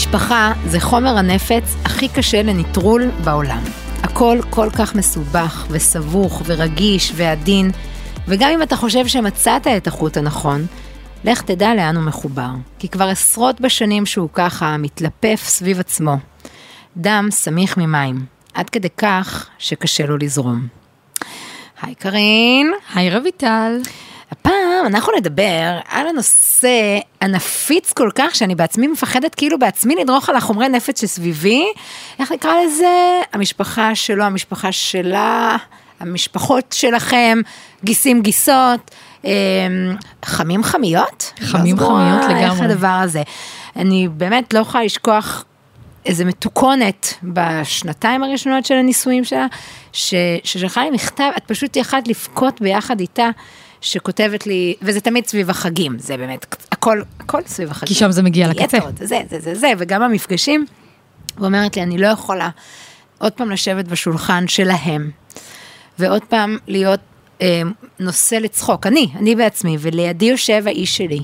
משפחה 0.00 0.52
זה 0.66 0.80
חומר 0.80 1.16
הנפץ 1.18 1.76
הכי 1.84 2.08
קשה 2.08 2.42
לניטרול 2.42 3.10
בעולם. 3.24 3.62
הכל 4.02 4.38
כל 4.50 4.68
כך 4.78 4.94
מסובך 4.94 5.66
וסבוך 5.70 6.42
ורגיש 6.46 7.12
ועדין, 7.14 7.70
וגם 8.28 8.50
אם 8.50 8.62
אתה 8.62 8.76
חושב 8.76 9.06
שמצאת 9.06 9.66
את 9.66 9.86
החוט 9.86 10.16
הנכון, 10.16 10.66
לך 11.24 11.42
תדע 11.42 11.74
לאן 11.74 11.96
הוא 11.96 12.04
מחובר. 12.04 12.48
כי 12.78 12.88
כבר 12.88 13.04
עשרות 13.04 13.60
בשנים 13.60 14.06
שהוא 14.06 14.28
ככה 14.32 14.76
מתלפף 14.76 15.42
סביב 15.44 15.80
עצמו. 15.80 16.16
דם 16.96 17.28
סמיך 17.30 17.76
ממים, 17.76 18.24
עד 18.54 18.70
כדי 18.70 18.88
כך 18.96 19.48
שקשה 19.58 20.06
לו 20.06 20.16
לזרום. 20.16 20.66
היי 21.82 21.94
קארין. 21.94 22.72
היי 22.94 23.16
רויטל. 23.18 23.78
הפעם 24.32 24.86
אנחנו 24.86 25.12
נדבר 25.16 25.78
על 25.88 26.06
הנושא 26.06 26.98
הנפיץ 27.20 27.92
כל 27.92 28.10
כך, 28.14 28.34
שאני 28.34 28.54
בעצמי 28.54 28.86
מפחדת 28.86 29.34
כאילו 29.34 29.58
בעצמי 29.58 29.94
לדרוך 29.96 30.28
על 30.28 30.36
החומרי 30.36 30.68
נפץ 30.68 31.00
שסביבי. 31.00 31.64
איך 32.18 32.32
נקרא 32.32 32.52
לזה? 32.66 33.20
המשפחה 33.32 33.94
שלו, 33.94 34.24
המשפחה 34.24 34.72
שלה, 34.72 35.56
המשפחות 36.00 36.72
שלכם, 36.72 37.38
גיסים 37.84 38.22
גיסות, 38.22 38.90
אה, 39.24 39.30
חמים 40.24 40.62
חמיות? 40.62 41.32
חמים 41.40 41.76
חמיות 41.76 42.24
לגמרי. 42.24 42.44
איך 42.44 42.60
הדבר 42.60 42.88
הזה. 42.88 43.22
אני 43.76 44.08
באמת 44.08 44.54
לא 44.54 44.58
יכולה 44.58 44.84
לשכוח 44.84 45.44
איזה 46.06 46.24
מתוקונת 46.24 47.14
בשנתיים 47.22 48.22
הראשונות 48.22 48.64
של 48.64 48.74
הנישואים 48.74 49.24
שלה, 49.24 49.46
ששלחה 49.92 50.84
לי 50.84 50.90
מכתב, 50.90 51.30
את 51.36 51.42
פשוט 51.46 51.76
יכלת 51.76 52.08
לבכות 52.08 52.60
ביחד 52.60 53.00
איתה. 53.00 53.30
שכותבת 53.80 54.46
לי, 54.46 54.74
וזה 54.82 55.00
תמיד 55.00 55.26
סביב 55.26 55.50
החגים, 55.50 55.98
זה 55.98 56.16
באמת, 56.16 56.56
הכל, 56.72 57.02
הכל 57.20 57.40
סביב 57.46 57.70
החגים. 57.70 57.88
כי 57.88 57.94
שם 57.94 58.10
זה 58.10 58.22
מגיע 58.22 58.48
לקצה. 58.48 58.78
זה, 58.98 59.20
זה, 59.30 59.40
זה, 59.40 59.54
זה, 59.54 59.72
וגם 59.78 60.02
המפגשים. 60.02 60.66
ואומרת 61.38 61.76
לי, 61.76 61.82
אני 61.82 61.98
לא 61.98 62.06
יכולה 62.06 62.50
עוד 63.18 63.32
פעם 63.32 63.50
לשבת 63.50 63.84
בשולחן 63.84 64.48
שלהם, 64.48 65.10
ועוד 65.98 66.22
פעם 66.24 66.58
להיות 66.66 67.00
אה, 67.42 67.62
נושא 68.00 68.34
לצחוק, 68.34 68.86
אני, 68.86 69.08
אני 69.16 69.34
בעצמי, 69.34 69.76
ולידי 69.80 70.24
יושב 70.24 70.62
האיש 70.66 70.96
שלי, 70.96 71.22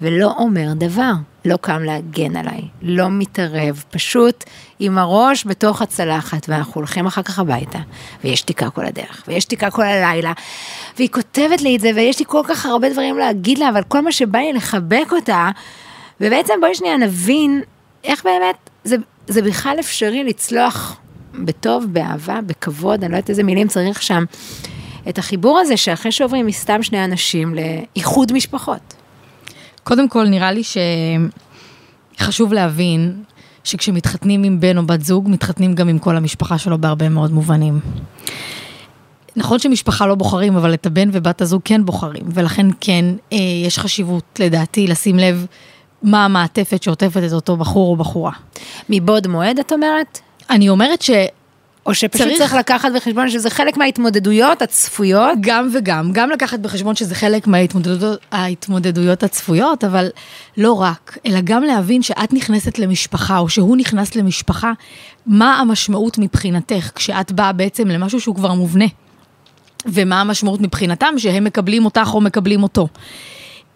ולא 0.00 0.32
אומר 0.38 0.72
דבר, 0.74 1.12
לא 1.44 1.56
קם 1.56 1.82
להגן 1.82 2.36
עליי, 2.36 2.60
לא 2.82 3.08
מתערב, 3.10 3.84
פשוט 3.90 4.44
עם 4.78 4.98
הראש 4.98 5.46
בתוך 5.46 5.82
הצלחת, 5.82 6.48
ואנחנו 6.48 6.72
הולכים 6.74 7.06
אחר 7.06 7.22
כך 7.22 7.38
הביתה, 7.38 7.78
ויש 8.24 8.38
שתיקה 8.38 8.70
כל 8.70 8.86
הדרך, 8.86 9.22
ויש 9.28 9.44
שתיקה 9.44 9.70
כל 9.70 9.82
הלילה, 9.82 10.32
והיא 10.96 11.08
כותבת 11.08 11.60
לי 11.60 11.76
את 11.76 11.80
זה, 11.80 11.90
ויש 11.94 12.18
לי 12.18 12.24
כל 12.28 12.42
כך 12.48 12.66
הרבה 12.66 12.88
דברים 12.88 13.18
להגיד 13.18 13.58
לה, 13.58 13.68
אבל 13.68 13.82
כל 13.82 14.00
מה 14.00 14.12
שבא 14.12 14.38
לי 14.38 14.52
לחבק 14.52 15.12
אותה, 15.12 15.50
ובעצם 16.20 16.54
בואי 16.60 16.74
שנייה 16.74 16.96
נבין 16.96 17.62
איך 18.04 18.24
באמת 18.24 18.70
זה, 18.84 18.96
זה 19.26 19.42
בכלל 19.42 19.76
אפשרי 19.80 20.24
לצלוח 20.24 20.96
בטוב, 21.34 21.84
באהבה, 21.88 22.40
בכבוד, 22.46 23.04
אני 23.04 23.12
לא 23.12 23.16
יודעת 23.16 23.30
איזה 23.30 23.42
מילים 23.42 23.68
צריך 23.68 24.02
שם, 24.02 24.24
את 25.08 25.18
החיבור 25.18 25.58
הזה 25.58 25.76
שאחרי 25.76 26.12
שעוברים 26.12 26.46
מסתם 26.46 26.82
שני 26.82 27.04
אנשים 27.04 27.54
לאיחוד 27.54 28.32
משפחות. 28.32 28.93
קודם 29.84 30.08
כל, 30.08 30.28
נראה 30.28 30.52
לי 30.52 30.62
שחשוב 32.18 32.52
להבין 32.52 33.22
שכשמתחתנים 33.64 34.42
עם 34.42 34.60
בן 34.60 34.78
או 34.78 34.86
בת 34.86 35.00
זוג, 35.00 35.28
מתחתנים 35.28 35.74
גם 35.74 35.88
עם 35.88 35.98
כל 35.98 36.16
המשפחה 36.16 36.58
שלו 36.58 36.78
בהרבה 36.78 37.08
מאוד 37.08 37.32
מובנים. 37.32 37.80
נכון 39.36 39.58
שמשפחה 39.58 40.06
לא 40.06 40.14
בוחרים, 40.14 40.56
אבל 40.56 40.74
את 40.74 40.86
הבן 40.86 41.08
ובת 41.12 41.40
הזוג 41.40 41.60
כן 41.64 41.84
בוחרים, 41.84 42.22
ולכן 42.34 42.66
כן, 42.80 43.04
אה, 43.32 43.38
יש 43.66 43.78
חשיבות 43.78 44.40
לדעתי 44.42 44.86
לשים 44.86 45.18
לב 45.18 45.46
מה 46.02 46.24
המעטפת 46.24 46.82
שעוטפת 46.82 47.22
את 47.26 47.32
אותו 47.32 47.56
בחור 47.56 47.90
או 47.90 47.96
בחורה. 47.96 48.32
מבעוד 48.90 49.26
מועד, 49.26 49.58
את 49.58 49.72
אומרת? 49.72 50.20
אני 50.50 50.68
אומרת 50.68 51.02
ש... 51.02 51.10
או 51.86 51.94
שפשוט 51.94 52.26
צריך... 52.26 52.38
צריך 52.38 52.54
לקחת 52.54 52.92
בחשבון 52.96 53.30
שזה 53.30 53.50
חלק 53.50 53.76
מההתמודדויות 53.76 54.62
הצפויות? 54.62 55.38
גם 55.40 55.68
וגם, 55.74 56.12
גם 56.12 56.30
לקחת 56.30 56.58
בחשבון 56.58 56.94
שזה 56.94 57.14
חלק 57.14 57.46
מההתמודדויות 57.46 59.22
הצפויות, 59.22 59.84
אבל 59.84 60.08
לא 60.56 60.72
רק, 60.72 61.18
אלא 61.26 61.40
גם 61.44 61.62
להבין 61.62 62.02
שאת 62.02 62.32
נכנסת 62.32 62.78
למשפחה, 62.78 63.38
או 63.38 63.48
שהוא 63.48 63.76
נכנס 63.76 64.14
למשפחה, 64.14 64.72
מה 65.26 65.58
המשמעות 65.60 66.18
מבחינתך, 66.18 66.90
כשאת 66.94 67.32
באה 67.32 67.52
בעצם 67.52 67.88
למשהו 67.88 68.20
שהוא 68.20 68.34
כבר 68.34 68.52
מובנה. 68.52 68.86
ומה 69.86 70.20
המשמעות 70.20 70.60
מבחינתם, 70.60 71.14
שהם 71.18 71.44
מקבלים 71.44 71.84
אותך 71.84 72.10
או 72.14 72.20
מקבלים 72.20 72.62
אותו. 72.62 72.88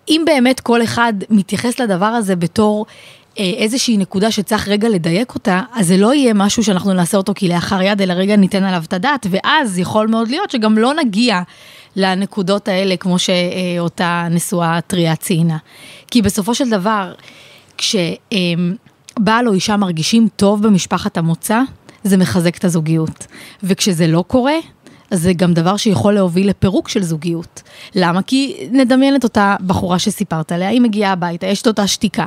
אם 0.08 0.22
באמת 0.26 0.60
כל 0.60 0.82
אחד 0.82 1.12
מתייחס 1.30 1.80
לדבר 1.80 2.06
הזה 2.06 2.36
בתור 2.36 2.86
איזושהי 3.38 3.96
נקודה 3.96 4.30
שצריך 4.30 4.68
רגע 4.68 4.88
לדייק 4.88 5.34
אותה, 5.34 5.62
אז 5.74 5.86
זה 5.86 5.96
לא 5.96 6.14
יהיה 6.14 6.34
משהו 6.34 6.64
שאנחנו 6.64 6.92
נעשה 6.92 7.16
אותו 7.16 7.34
כלאחר 7.34 7.82
יד, 7.82 8.02
אלא 8.02 8.12
רגע 8.12 8.36
ניתן 8.36 8.64
עליו 8.64 8.82
את 8.86 8.92
הדעת, 8.92 9.26
ואז 9.30 9.78
יכול 9.78 10.08
מאוד 10.08 10.28
להיות 10.28 10.50
שגם 10.50 10.78
לא 10.78 10.94
נגיע 10.94 11.40
לנקודות 11.96 12.68
האלה, 12.68 12.96
כמו 12.96 13.16
שאותה 13.18 14.26
נשואה 14.30 14.80
טריה 14.80 15.16
ציינה. 15.16 15.56
כי 16.10 16.22
בסופו 16.22 16.54
של 16.54 16.70
דבר, 16.70 17.12
כשבעל 17.78 19.48
או 19.48 19.52
אישה 19.52 19.76
מרגישים 19.76 20.28
טוב 20.36 20.62
במשפחת 20.62 21.16
המוצא, 21.16 21.60
זה 22.04 22.16
מחזק 22.16 22.56
את 22.56 22.64
הזוגיות. 22.64 23.26
וכשזה 23.62 24.06
לא 24.06 24.24
קורה, 24.26 24.54
זה 25.10 25.32
גם 25.32 25.54
דבר 25.54 25.76
שיכול 25.76 26.14
להוביל 26.14 26.48
לפירוק 26.48 26.88
של 26.88 27.02
זוגיות. 27.02 27.62
למה? 27.94 28.22
כי 28.22 28.68
נדמיין 28.72 29.16
את 29.16 29.24
אותה 29.24 29.56
בחורה 29.66 29.98
שסיפרת 29.98 30.52
עליה, 30.52 30.68
היא 30.68 30.80
מגיעה 30.80 31.12
הביתה, 31.12 31.46
יש 31.46 31.62
את 31.62 31.66
אותה 31.66 31.86
שתיקה. 31.86 32.26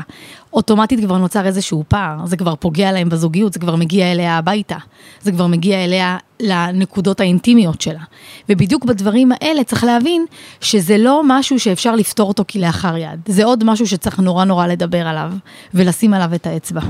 אוטומטית 0.53 0.99
כבר 0.99 1.17
נוצר 1.17 1.45
איזשהו 1.45 1.83
פער, 1.87 2.25
זה 2.25 2.37
כבר 2.37 2.55
פוגע 2.55 2.91
להם 2.91 3.09
בזוגיות, 3.09 3.53
זה 3.53 3.59
כבר 3.59 3.75
מגיע 3.75 4.11
אליה 4.11 4.37
הביתה. 4.37 4.77
זה 5.21 5.31
כבר 5.31 5.47
מגיע 5.47 5.83
אליה 5.83 6.17
לנקודות 6.39 7.19
האינטימיות 7.19 7.81
שלה. 7.81 8.03
ובדיוק 8.49 8.85
בדברים 8.85 9.31
האלה 9.31 9.63
צריך 9.63 9.83
להבין 9.83 10.25
שזה 10.61 10.97
לא 10.97 11.21
משהו 11.25 11.59
שאפשר 11.59 11.95
לפתור 11.95 12.27
אותו 12.27 12.43
כלאחר 12.51 12.97
יד. 12.97 13.19
זה 13.27 13.45
עוד 13.45 13.63
משהו 13.63 13.87
שצריך 13.87 14.19
נורא 14.19 14.45
נורא 14.45 14.67
לדבר 14.67 15.07
עליו, 15.07 15.31
ולשים 15.73 16.13
עליו 16.13 16.35
את 16.35 16.47
האצבע. 16.47 16.81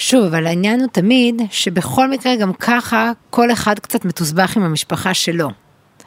שוב, 0.00 0.24
אבל 0.24 0.46
העניין 0.46 0.80
הוא 0.80 0.88
תמיד 0.88 1.42
שבכל 1.50 2.10
מקרה 2.10 2.36
גם 2.36 2.52
ככה 2.52 3.12
כל 3.30 3.52
אחד 3.52 3.78
קצת 3.78 4.04
מתוסבך 4.04 4.56
עם 4.56 4.62
המשפחה 4.62 5.14
שלו. 5.14 5.48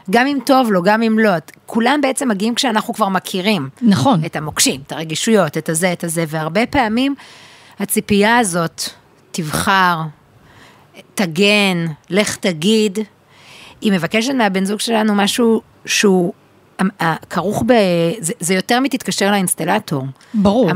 גם 0.09 0.27
אם 0.27 0.37
טוב 0.45 0.71
לו, 0.71 0.83
גם 0.83 1.03
אם 1.03 1.19
לא, 1.19 1.29
כולם 1.65 1.99
בעצם 2.01 2.29
מגיעים 2.29 2.55
כשאנחנו 2.55 2.93
כבר 2.93 3.09
מכירים. 3.09 3.69
נכון. 3.81 4.25
את 4.25 4.35
המוקשים, 4.35 4.81
את 4.87 4.91
הרגישויות, 4.91 5.57
את 5.57 5.69
הזה, 5.69 5.93
את 5.93 6.03
הזה, 6.03 6.23
והרבה 6.27 6.65
פעמים 6.65 7.15
הציפייה 7.79 8.37
הזאת, 8.37 8.81
תבחר, 9.31 9.97
תגן, 11.15 11.85
לך 12.09 12.35
תגיד, 12.35 12.99
היא 13.81 13.91
מבקשת 13.91 14.33
מהבן 14.33 14.65
זוג 14.65 14.79
שלנו 14.79 15.15
משהו 15.15 15.61
שהוא 15.85 16.33
כרוך 17.29 17.63
ב... 17.67 17.73
זה, 18.19 18.33
זה 18.39 18.53
יותר 18.53 18.79
מתתקשר 18.79 19.31
לאינסטלטור. 19.31 20.05
ברור. 20.33 20.71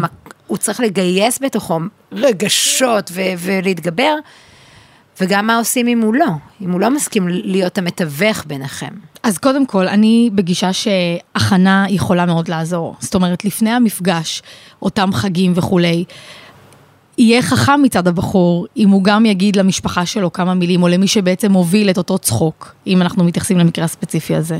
הוא 0.47 0.57
צריך 0.57 0.79
לגייס 0.79 1.39
בתוכו 1.41 1.79
רגשות 2.11 3.11
ו- 3.13 3.21
ולהתגבר, 3.39 4.15
וגם 5.21 5.47
מה 5.47 5.57
עושים 5.57 5.87
אם 5.87 6.01
הוא 6.01 6.13
לא, 6.13 6.25
אם 6.61 6.71
הוא 6.71 6.79
לא 6.79 6.89
מסכים 6.89 7.27
להיות 7.27 7.77
המתווך 7.77 8.43
ביניכם. 8.47 8.93
אז 9.23 9.37
קודם 9.37 9.65
כל, 9.65 9.87
אני 9.87 10.29
בגישה 10.33 10.73
שהכנה 10.73 11.85
יכולה 11.89 12.25
מאוד 12.25 12.47
לעזור. 12.47 12.95
זאת 12.99 13.15
אומרת, 13.15 13.45
לפני 13.45 13.69
המפגש, 13.69 14.41
אותם 14.81 15.09
חגים 15.13 15.53
וכולי, 15.55 16.05
יהיה 17.17 17.41
חכם 17.41 17.81
מצד 17.81 18.07
הבחור, 18.07 18.67
אם 18.77 18.89
הוא 18.89 19.03
גם 19.03 19.25
יגיד 19.25 19.55
למשפחה 19.55 20.05
שלו 20.05 20.33
כמה 20.33 20.53
מילים, 20.53 20.83
או 20.83 20.87
למי 20.87 21.07
שבעצם 21.07 21.51
מוביל 21.51 21.89
את 21.89 21.97
אותו 21.97 22.17
צחוק, 22.17 22.75
אם 22.87 23.01
אנחנו 23.01 23.23
מתייחסים 23.23 23.57
למקרה 23.57 23.85
הספציפי 23.85 24.35
הזה. 24.35 24.59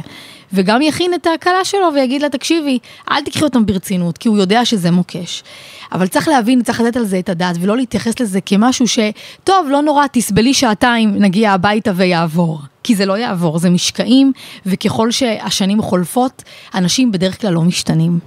וגם 0.54 0.82
יכין 0.82 1.14
את 1.14 1.28
ההקלה 1.28 1.66
שלו 1.66 1.90
ויגיד 1.96 2.22
לה, 2.22 2.30
תקשיבי, 2.30 2.80
אל 3.12 3.24
תקחי 3.24 3.44
אותם 3.44 3.66
ברצינות, 3.66 4.18
כי 4.18 4.28
הוא 4.28 4.38
יודע 4.38 4.66
שזה 4.66 4.92
מוקש. 4.92 5.44
אבל 5.92 6.08
צריך 6.08 6.28
להבין, 6.28 6.64
צריך 6.64 6.82
לתת 6.82 6.98
על 6.98 7.06
זה 7.06 7.20
את 7.20 7.30
הדעת, 7.30 7.56
ולא 7.60 7.78
להתייחס 7.78 8.20
לזה 8.20 8.42
כמשהו 8.42 8.88
ש... 8.88 9.00
טוב, 9.44 9.68
לא 9.70 9.82
נורא, 9.82 10.06
תסבלי 10.12 10.54
שעתיים, 10.54 11.16
נגיע 11.16 11.52
הביתה 11.52 11.92
ויעבור. 11.96 12.60
כי 12.84 12.96
זה 12.96 13.06
לא 13.06 13.18
יעבור, 13.18 13.60
זה 13.60 13.70
משקעים, 13.70 14.32
וככל 14.66 15.12
שהשנים 15.12 15.82
חולפות, 15.82 16.44
אנשים 16.76 17.12
בדרך 17.12 17.42
כלל 17.42 17.54
לא 17.54 17.62
משתנים. 17.62 18.20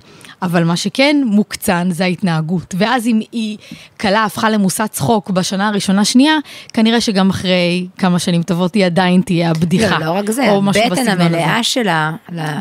אבל 0.43 0.64
מה 0.64 0.76
שכן 0.76 1.23
מוקצן 1.25 1.88
זה 1.90 2.05
ההתנהגות. 2.05 2.75
ואז 2.79 3.06
אם 3.06 3.20
היא 3.32 3.56
כלה 4.00 4.25
הפכה 4.25 4.50
למושא 4.50 4.87
צחוק 4.87 5.31
בשנה 5.31 5.69
הראשונה 5.69 6.05
שנייה, 6.05 6.38
כנראה 6.73 7.00
שגם 7.00 7.31
אחרי 7.31 7.87
כמה 7.99 8.19
שנים 8.19 8.43
טובות 8.43 8.75
היא 8.75 8.87
עדיין 8.87 9.20
תהיה 9.20 9.50
הבדיחה. 9.50 9.99
לא, 9.99 10.06
לא 10.06 10.11
רק 10.11 10.31
זה, 10.31 10.44
הבטן 10.50 11.08
המלאה 11.08 11.62
שלה 11.62 12.12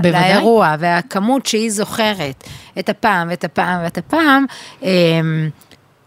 לאירוע, 0.03 0.75
והכמות 0.79 1.45
שהיא 1.45 1.69
זוכרת 1.69 2.43
את 2.79 2.89
הפעם 2.89 3.27
ואת 3.29 3.43
הפעם 3.43 3.83
ואת 3.83 3.97
הפעם, 3.97 4.45
אמ, 4.83 5.49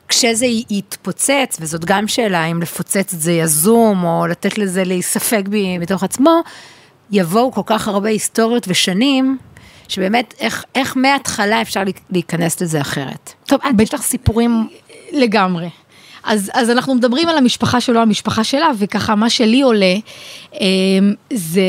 כשזה 0.09 0.47
יתפוצץ, 0.71 1.59
וזאת 1.61 1.85
גם 1.85 2.09
שאלה 2.09 2.45
אם 2.45 2.63
לפוצץ 2.63 3.15
את 3.15 3.21
זה 3.21 3.33
יזום, 3.33 4.05
או 4.05 4.27
לתת 4.27 4.59
לזה 4.59 4.85
להיספג 4.85 5.43
בתוך 5.81 6.03
עצמו, 6.03 6.41
יבואו 7.11 7.53
כל 7.53 7.63
כך 7.67 7.89
הרבה 7.89 8.09
היסטוריות 8.09 8.67
ושנים 8.69 9.39
שבאמת, 9.91 10.35
איך, 10.41 10.65
איך 10.75 10.97
מההתחלה 10.97 11.63
אפשר 11.63 11.83
להיכנס 12.11 12.61
לזה 12.61 12.81
אחרת. 12.81 13.33
טוב, 13.47 13.61
את, 13.71 13.81
יש 13.81 13.95
לך 13.95 14.03
סיפורים 14.03 14.69
לגמרי. 15.13 15.69
אז, 16.25 16.51
אז 16.55 16.71
אנחנו 16.71 16.95
מדברים 16.95 17.29
על 17.29 17.39
המשפחה 17.39 17.81
שלו, 17.81 18.01
המשפחה 18.01 18.45
שלה, 18.45 18.69
וככה 18.79 19.15
מה 19.15 19.31
שלי 19.31 19.63
עולה 19.63 19.95
אה, 20.55 20.69
זה 21.33 21.63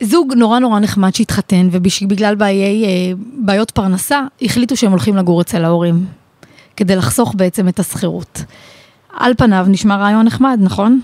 זוג 0.00 0.34
נורא 0.36 0.58
נורא 0.58 0.80
נחמד 0.80 1.14
שהתחתן, 1.14 1.68
ובגלל 1.72 2.34
בעיי, 2.34 2.84
אה, 2.84 3.12
בעיות 3.32 3.70
פרנסה, 3.70 4.20
החליטו 4.42 4.76
שהם 4.76 4.90
הולכים 4.90 5.16
לגור 5.16 5.40
אצל 5.40 5.64
ההורים, 5.64 6.06
כדי 6.76 6.96
לחסוך 6.96 7.34
בעצם 7.36 7.68
את 7.68 7.78
השכירות. 7.78 8.42
על 9.16 9.32
פניו 9.36 9.66
נשמע 9.68 9.96
רעיון 9.96 10.26
נחמד, 10.26 10.58
נכון? 10.62 11.00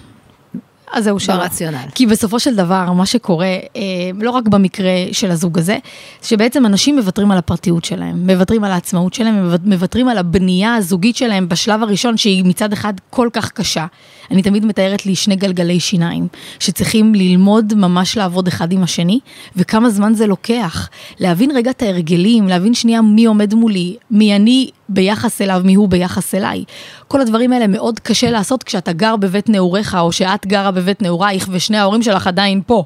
אז 0.92 1.04
זהו 1.04 1.20
שלא. 1.20 1.36
ברציונל. 1.36 1.78
כי 1.94 2.06
בסופו 2.06 2.40
של 2.40 2.56
דבר, 2.56 2.92
מה 2.92 3.06
שקורה, 3.06 3.46
אה, 3.46 3.80
לא 4.20 4.30
רק 4.30 4.48
במקרה 4.48 4.92
של 5.12 5.30
הזוג 5.30 5.58
הזה, 5.58 5.78
שבעצם 6.22 6.66
אנשים 6.66 6.96
מוותרים 6.96 7.30
על 7.30 7.38
הפרטיות 7.38 7.84
שלהם, 7.84 8.26
מוותרים 8.26 8.64
על 8.64 8.72
העצמאות 8.72 9.14
שלהם, 9.14 9.50
מוותרים 9.64 10.08
על 10.08 10.18
הבנייה 10.18 10.74
הזוגית 10.74 11.16
שלהם 11.16 11.48
בשלב 11.48 11.82
הראשון, 11.82 12.16
שהיא 12.16 12.44
מצד 12.44 12.72
אחד 12.72 12.92
כל 13.10 13.28
כך 13.32 13.50
קשה. 13.50 13.86
אני 14.30 14.42
תמיד 14.42 14.66
מתארת 14.66 15.06
לי 15.06 15.14
שני 15.14 15.36
גלגלי 15.36 15.80
שיניים, 15.80 16.28
שצריכים 16.58 17.14
ללמוד 17.14 17.74
ממש 17.76 18.16
לעבוד 18.16 18.46
אחד 18.46 18.72
עם 18.72 18.82
השני, 18.82 19.20
וכמה 19.56 19.90
זמן 19.90 20.14
זה 20.14 20.26
לוקח. 20.26 20.88
להבין 21.20 21.50
רגע 21.50 21.70
את 21.70 21.82
ההרגלים, 21.82 22.48
להבין 22.48 22.74
שנייה 22.74 23.02
מי 23.02 23.24
עומד 23.24 23.54
מולי, 23.54 23.96
מי 24.10 24.36
אני 24.36 24.70
ביחס 24.94 25.40
אליו, 25.42 25.62
מי 25.64 25.74
הוא 25.74 25.88
ביחס 25.88 26.34
אליי. 26.34 26.64
כל 27.08 27.20
הדברים 27.20 27.52
האלה 27.52 27.66
מאוד 27.66 28.00
קשה 28.00 28.30
לעשות 28.30 28.62
כשאתה 28.62 28.92
גר 28.92 29.16
בבית 29.16 29.48
נעוריך, 29.48 29.94
או 30.00 30.12
שאת 30.12 30.46
גרה 30.46 30.70
בבית 30.70 31.02
נעורייך 31.02 31.48
ושני 31.50 31.78
ההורים 31.78 32.02
שלך 32.02 32.26
עדיין 32.26 32.60
פה. 32.66 32.84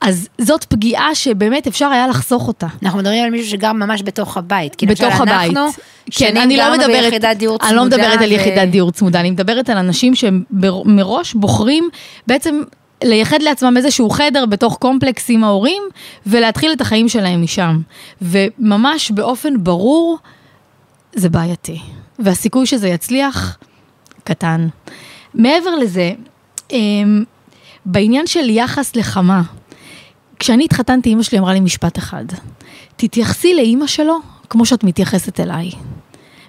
אז 0.00 0.28
זאת 0.40 0.64
פגיעה 0.64 1.14
שבאמת 1.14 1.66
אפשר 1.66 1.86
היה 1.86 2.06
לחסוך 2.06 2.48
אותה. 2.48 2.66
אנחנו 2.82 2.98
מדברים 2.98 3.24
על 3.24 3.30
מישהו 3.30 3.50
שגר 3.50 3.72
ממש 3.72 4.02
בתוך 4.04 4.36
הבית. 4.36 4.74
כי 4.74 4.86
בתוך 4.86 5.20
הבית. 5.20 5.56
אנחנו 5.56 5.82
כן, 6.10 6.36
אני 6.36 6.56
לא 6.56 6.72
מדברת, 6.72 7.04
ביחידת 7.04 7.36
דיור 7.36 7.58
צמודה. 7.58 7.68
אני 7.68 7.76
לא 7.76 7.84
מדברת 7.84 8.22
על 8.22 8.30
ו- 8.30 8.32
יחידת 8.32 8.68
דיור 8.68 8.90
צמודה, 8.92 9.20
אני 9.20 9.30
מדברת 9.30 9.70
על 9.70 9.78
אנשים 9.78 10.14
שהם 10.14 10.42
בר- 10.50 10.82
מראש 10.84 11.34
בוחרים 11.34 11.88
בעצם 12.26 12.62
לייחד 13.04 13.42
לעצמם 13.42 13.76
איזשהו 13.76 14.10
חדר 14.10 14.46
בתוך 14.46 14.76
קומפלקס 14.76 15.26
עם 15.30 15.44
ההורים, 15.44 15.82
ולהתחיל 16.26 16.72
את 16.72 16.80
החיים 16.80 17.08
שלהם 17.08 17.42
משם. 17.42 17.78
וממש 18.22 19.10
באופן 19.10 19.54
ברור, 19.64 20.18
זה 21.14 21.28
בעייתי. 21.28 21.80
והסיכוי 22.18 22.66
שזה 22.66 22.88
יצליח, 22.88 23.58
קטן. 24.24 24.68
מעבר 25.34 25.76
לזה, 25.76 26.12
אמ, 26.72 27.24
בעניין 27.84 28.26
של 28.26 28.50
יחס 28.50 28.96
לחמה, 28.96 29.42
כשאני 30.38 30.64
התחתנתי, 30.64 31.08
אימא 31.08 31.22
שלי 31.22 31.38
אמרה 31.38 31.52
לי 31.52 31.60
משפט 31.60 31.98
אחד, 31.98 32.24
תתייחסי 32.96 33.54
לאימא 33.54 33.86
שלו 33.86 34.18
כמו 34.50 34.66
שאת 34.66 34.84
מתייחסת 34.84 35.40
אליי. 35.40 35.70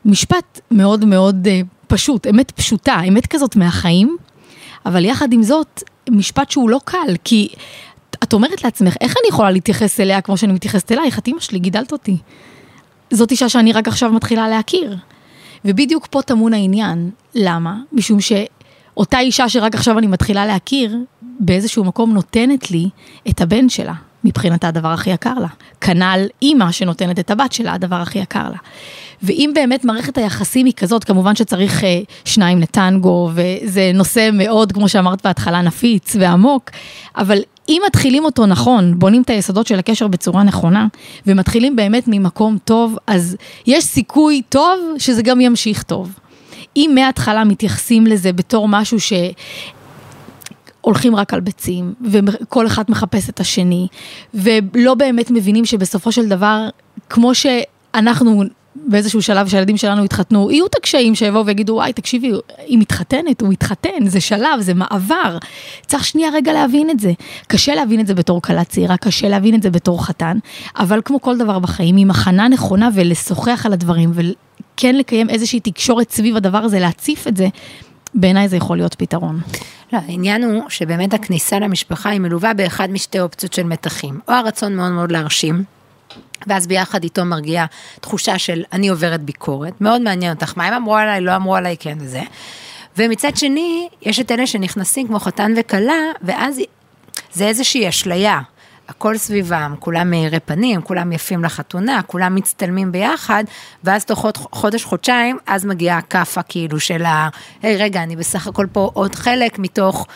משפט 0.05 0.59
מאוד 0.71 1.05
מאוד 1.05 1.47
אה, 1.47 1.61
פשוט, 1.87 2.27
אמת 2.27 2.51
פשוטה, 2.51 3.01
אמת 3.07 3.27
כזאת 3.27 3.55
מהחיים, 3.55 4.17
אבל 4.85 5.05
יחד 5.05 5.33
עם 5.33 5.43
זאת, 5.43 5.83
משפט 6.09 6.51
שהוא 6.51 6.69
לא 6.69 6.79
קל, 6.85 7.15
כי 7.23 7.49
את 8.23 8.33
אומרת 8.33 8.63
לעצמך, 8.63 8.95
איך 9.01 9.11
אני 9.11 9.29
יכולה 9.29 9.51
להתייחס 9.51 9.99
אליה 9.99 10.21
כמו 10.21 10.37
שאני 10.37 10.53
מתייחסת 10.53 10.91
אלייך? 10.91 11.19
את 11.19 11.27
אימא 11.27 11.39
שלי, 11.39 11.59
גידלת 11.59 11.91
אותי. 11.91 12.17
זאת 13.11 13.31
אישה 13.31 13.49
שאני 13.49 13.73
רק 13.73 13.87
עכשיו 13.87 14.11
מתחילה 14.11 14.49
להכיר. 14.49 14.97
ובדיוק 15.65 16.07
פה 16.07 16.21
טמון 16.21 16.53
העניין. 16.53 17.09
למה? 17.35 17.77
משום 17.91 18.19
שאותה 18.21 19.19
אישה 19.19 19.49
שרק 19.49 19.75
עכשיו 19.75 19.99
אני 19.99 20.07
מתחילה 20.07 20.45
להכיר, 20.45 20.97
באיזשהו 21.39 21.83
מקום 21.83 22.13
נותנת 22.13 22.71
לי 22.71 22.89
את 23.29 23.41
הבן 23.41 23.69
שלה. 23.69 23.93
מבחינתה 24.23 24.67
הדבר 24.67 24.87
הכי 24.87 25.09
יקר 25.09 25.33
לה. 25.33 25.47
כנ"ל 25.81 26.25
אימא 26.41 26.71
שנותנת 26.71 27.19
את 27.19 27.31
הבת 27.31 27.53
שלה, 27.53 27.73
הדבר 27.73 27.95
הכי 27.95 28.19
יקר 28.19 28.49
לה. 28.49 28.57
ואם 29.23 29.51
באמת 29.55 29.85
מערכת 29.85 30.17
היחסים 30.17 30.65
היא 30.65 30.73
כזאת, 30.73 31.03
כמובן 31.03 31.35
שצריך 31.35 31.83
אה, 31.83 31.99
שניים 32.25 32.59
לטנגו, 32.59 33.29
וזה 33.33 33.91
נושא 33.93 34.29
מאוד, 34.33 34.71
כמו 34.71 34.89
שאמרת 34.89 35.25
בהתחלה, 35.25 35.61
נפיץ 35.61 36.15
ועמוק, 36.19 36.69
אבל 37.17 37.39
אם 37.69 37.81
מתחילים 37.87 38.25
אותו 38.25 38.45
נכון, 38.45 38.99
בונים 38.99 39.21
את 39.21 39.29
היסודות 39.29 39.67
של 39.67 39.79
הקשר 39.79 40.07
בצורה 40.07 40.43
נכונה, 40.43 40.87
ומתחילים 41.27 41.75
באמת 41.75 42.03
ממקום 42.07 42.57
טוב, 42.65 42.97
אז 43.07 43.37
יש 43.67 43.83
סיכוי 43.83 44.41
טוב 44.49 44.79
שזה 44.97 45.21
גם 45.21 45.41
ימשיך 45.41 45.83
טוב. 45.83 46.19
אם 46.75 46.91
מההתחלה 46.95 47.43
מתייחסים 47.43 48.07
לזה 48.07 48.33
בתור 48.33 48.67
משהו 48.67 48.99
ש... 48.99 49.13
הולכים 50.81 51.15
רק 51.15 51.33
על 51.33 51.39
ביצים, 51.39 51.93
וכל 52.01 52.67
אחד 52.67 52.83
מחפש 52.89 53.29
את 53.29 53.39
השני, 53.39 53.87
ולא 54.33 54.93
באמת 54.93 55.31
מבינים 55.31 55.65
שבסופו 55.65 56.11
של 56.11 56.27
דבר, 56.27 56.69
כמו 57.09 57.31
שאנחנו 57.35 58.43
באיזשהו 58.87 59.21
שלב 59.21 59.47
שהילדים 59.47 59.77
שלנו 59.77 60.05
יתחתנו, 60.05 60.51
יהיו 60.51 60.65
את 60.65 60.75
הקשיים 60.75 61.15
שיבואו 61.15 61.45
ויגידו, 61.45 61.73
וואי, 61.73 61.93
תקשיבי, 61.93 62.31
היא 62.57 62.77
מתחתנת, 62.77 63.41
הוא 63.41 63.49
מתחתן, 63.49 64.05
זה 64.05 64.21
שלב, 64.21 64.61
זה 64.61 64.73
מעבר. 64.73 65.37
צריך 65.87 66.05
שנייה 66.05 66.29
רגע 66.33 66.53
להבין 66.53 66.89
את 66.89 66.99
זה. 66.99 67.13
קשה 67.47 67.75
להבין 67.75 67.99
את 67.99 68.07
זה 68.07 68.13
בתור 68.13 68.41
כלה 68.41 68.63
צעירה, 68.63 68.97
קשה 68.97 69.29
להבין 69.29 69.55
את 69.55 69.63
זה 69.63 69.69
בתור 69.69 70.05
חתן, 70.05 70.37
אבל 70.79 71.01
כמו 71.05 71.21
כל 71.21 71.37
דבר 71.37 71.59
בחיים, 71.59 71.97
עם 71.97 72.11
הכנה 72.11 72.47
נכונה 72.47 72.89
ולשוחח 72.93 73.65
על 73.65 73.73
הדברים, 73.73 74.11
וכן 74.13 74.95
לקיים 74.95 75.29
איזושהי 75.29 75.59
תקשורת 75.59 76.11
סביב 76.11 76.35
הדבר 76.35 76.57
הזה, 76.57 76.79
להציף 76.79 77.27
את 77.27 77.37
זה, 77.37 77.47
בעיניי 78.13 78.47
זה 78.47 78.57
יכול 78.57 78.77
להיות 78.77 78.95
פתרון. 78.95 79.39
לא, 79.93 79.99
העניין 80.07 80.43
הוא 80.43 80.63
שבאמת 80.69 81.13
הכניסה 81.13 81.59
למשפחה 81.59 82.09
היא 82.09 82.19
מלווה 82.19 82.53
באחד 82.53 82.91
משתי 82.91 83.19
אופציות 83.19 83.53
של 83.53 83.63
מתחים. 83.63 84.19
או 84.27 84.33
הרצון 84.33 84.75
מאוד 84.75 84.91
מאוד 84.91 85.11
להרשים, 85.11 85.63
ואז 86.47 86.67
ביחד 86.67 87.03
איתו 87.03 87.25
מרגיעה 87.25 87.65
תחושה 88.01 88.37
של 88.37 88.63
אני 88.73 88.87
עוברת 88.87 89.21
ביקורת, 89.21 89.81
מאוד 89.81 90.01
מעניין 90.01 90.33
אותך, 90.33 90.53
מה 90.55 90.65
הם 90.65 90.73
אמרו 90.73 90.95
עליי, 90.95 91.21
לא 91.21 91.35
אמרו 91.35 91.55
עליי, 91.55 91.75
כן 91.79 91.97
וזה. 92.01 92.21
ומצד 92.97 93.37
שני, 93.37 93.89
יש 94.01 94.19
את 94.19 94.31
אלה 94.31 94.47
שנכנסים 94.47 95.07
כמו 95.07 95.19
חתן 95.19 95.53
וכלה, 95.57 95.93
ואז 96.21 96.59
זה 97.33 97.47
איזושהי 97.47 97.89
אשליה. 97.89 98.41
הכל 98.89 99.17
סביבם, 99.17 99.75
כולם 99.79 100.09
מאירי 100.09 100.39
פנים, 100.39 100.81
כולם 100.81 101.11
יפים 101.11 101.43
לחתונה, 101.43 102.01
כולם 102.07 102.35
מצטלמים 102.35 102.91
ביחד, 102.91 103.43
ואז 103.83 104.05
תוך 104.05 104.25
חודש, 104.51 104.83
חודשיים, 104.83 105.37
אז 105.47 105.65
מגיעה 105.65 105.97
הכאפה 105.97 106.43
כאילו 106.43 106.79
של 106.79 107.05
ה... 107.05 107.29
היי, 107.61 107.77
רגע, 107.77 108.03
אני 108.03 108.15
בסך 108.15 108.47
הכל 108.47 108.65
פה 108.71 108.91
עוד 108.93 109.15
חלק 109.15 109.59
מתוך 109.59 110.07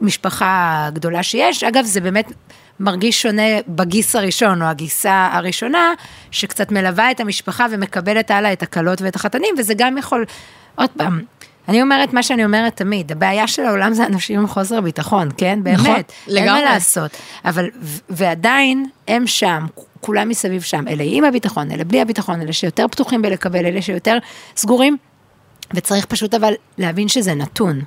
משפחה 0.00 0.88
גדולה 0.92 1.22
שיש. 1.22 1.64
אגב, 1.64 1.84
זה 1.84 2.00
באמת 2.00 2.32
מרגיש 2.80 3.22
שונה 3.22 3.42
בגיס 3.68 4.16
הראשון, 4.16 4.62
או 4.62 4.66
הגיסה 4.66 5.28
הראשונה, 5.32 5.92
שקצת 6.30 6.72
מלווה 6.72 7.10
את 7.10 7.20
המשפחה 7.20 7.66
ומקבלת 7.70 8.30
הלאה 8.30 8.52
את 8.52 8.62
הכלות 8.62 9.02
ואת 9.02 9.16
החתנים, 9.16 9.54
וזה 9.58 9.74
גם 9.76 9.98
יכול, 9.98 10.24
עוד 10.74 10.90
פעם, 10.96 11.20
אני 11.68 11.82
אומרת 11.82 12.12
מה 12.12 12.22
שאני 12.22 12.44
אומרת 12.44 12.76
תמיד, 12.76 13.12
הבעיה 13.12 13.46
של 13.46 13.64
העולם 13.64 13.94
זה 13.94 14.06
אנשים 14.06 14.40
עם 14.40 14.46
חוסר 14.46 14.80
ביטחון, 14.80 15.28
כן? 15.36 15.58
באמת. 15.62 15.78
נכון, 15.78 16.00
לגמרי. 16.26 16.40
אין 16.40 16.52
מה 16.52 16.62
לעשות. 16.62 17.10
אבל, 17.44 17.70
ועדיין, 18.10 18.86
הם 19.08 19.26
שם, 19.26 19.66
כולם 20.00 20.28
מסביב 20.28 20.62
שם, 20.62 20.88
אלה 20.88 21.04
עם 21.06 21.24
הביטחון, 21.24 21.70
אלה 21.70 21.84
בלי 21.84 22.00
הביטחון, 22.00 22.40
אלה 22.40 22.52
שיותר 22.52 22.88
פתוחים 22.88 23.22
בלקבל, 23.22 23.66
אלה 23.66 23.82
שיותר 23.82 24.18
סגורים, 24.56 24.96
וצריך 25.74 26.06
פשוט 26.06 26.34
אבל 26.34 26.52
להבין 26.78 27.08
שזה 27.08 27.34
נתון. 27.34 27.80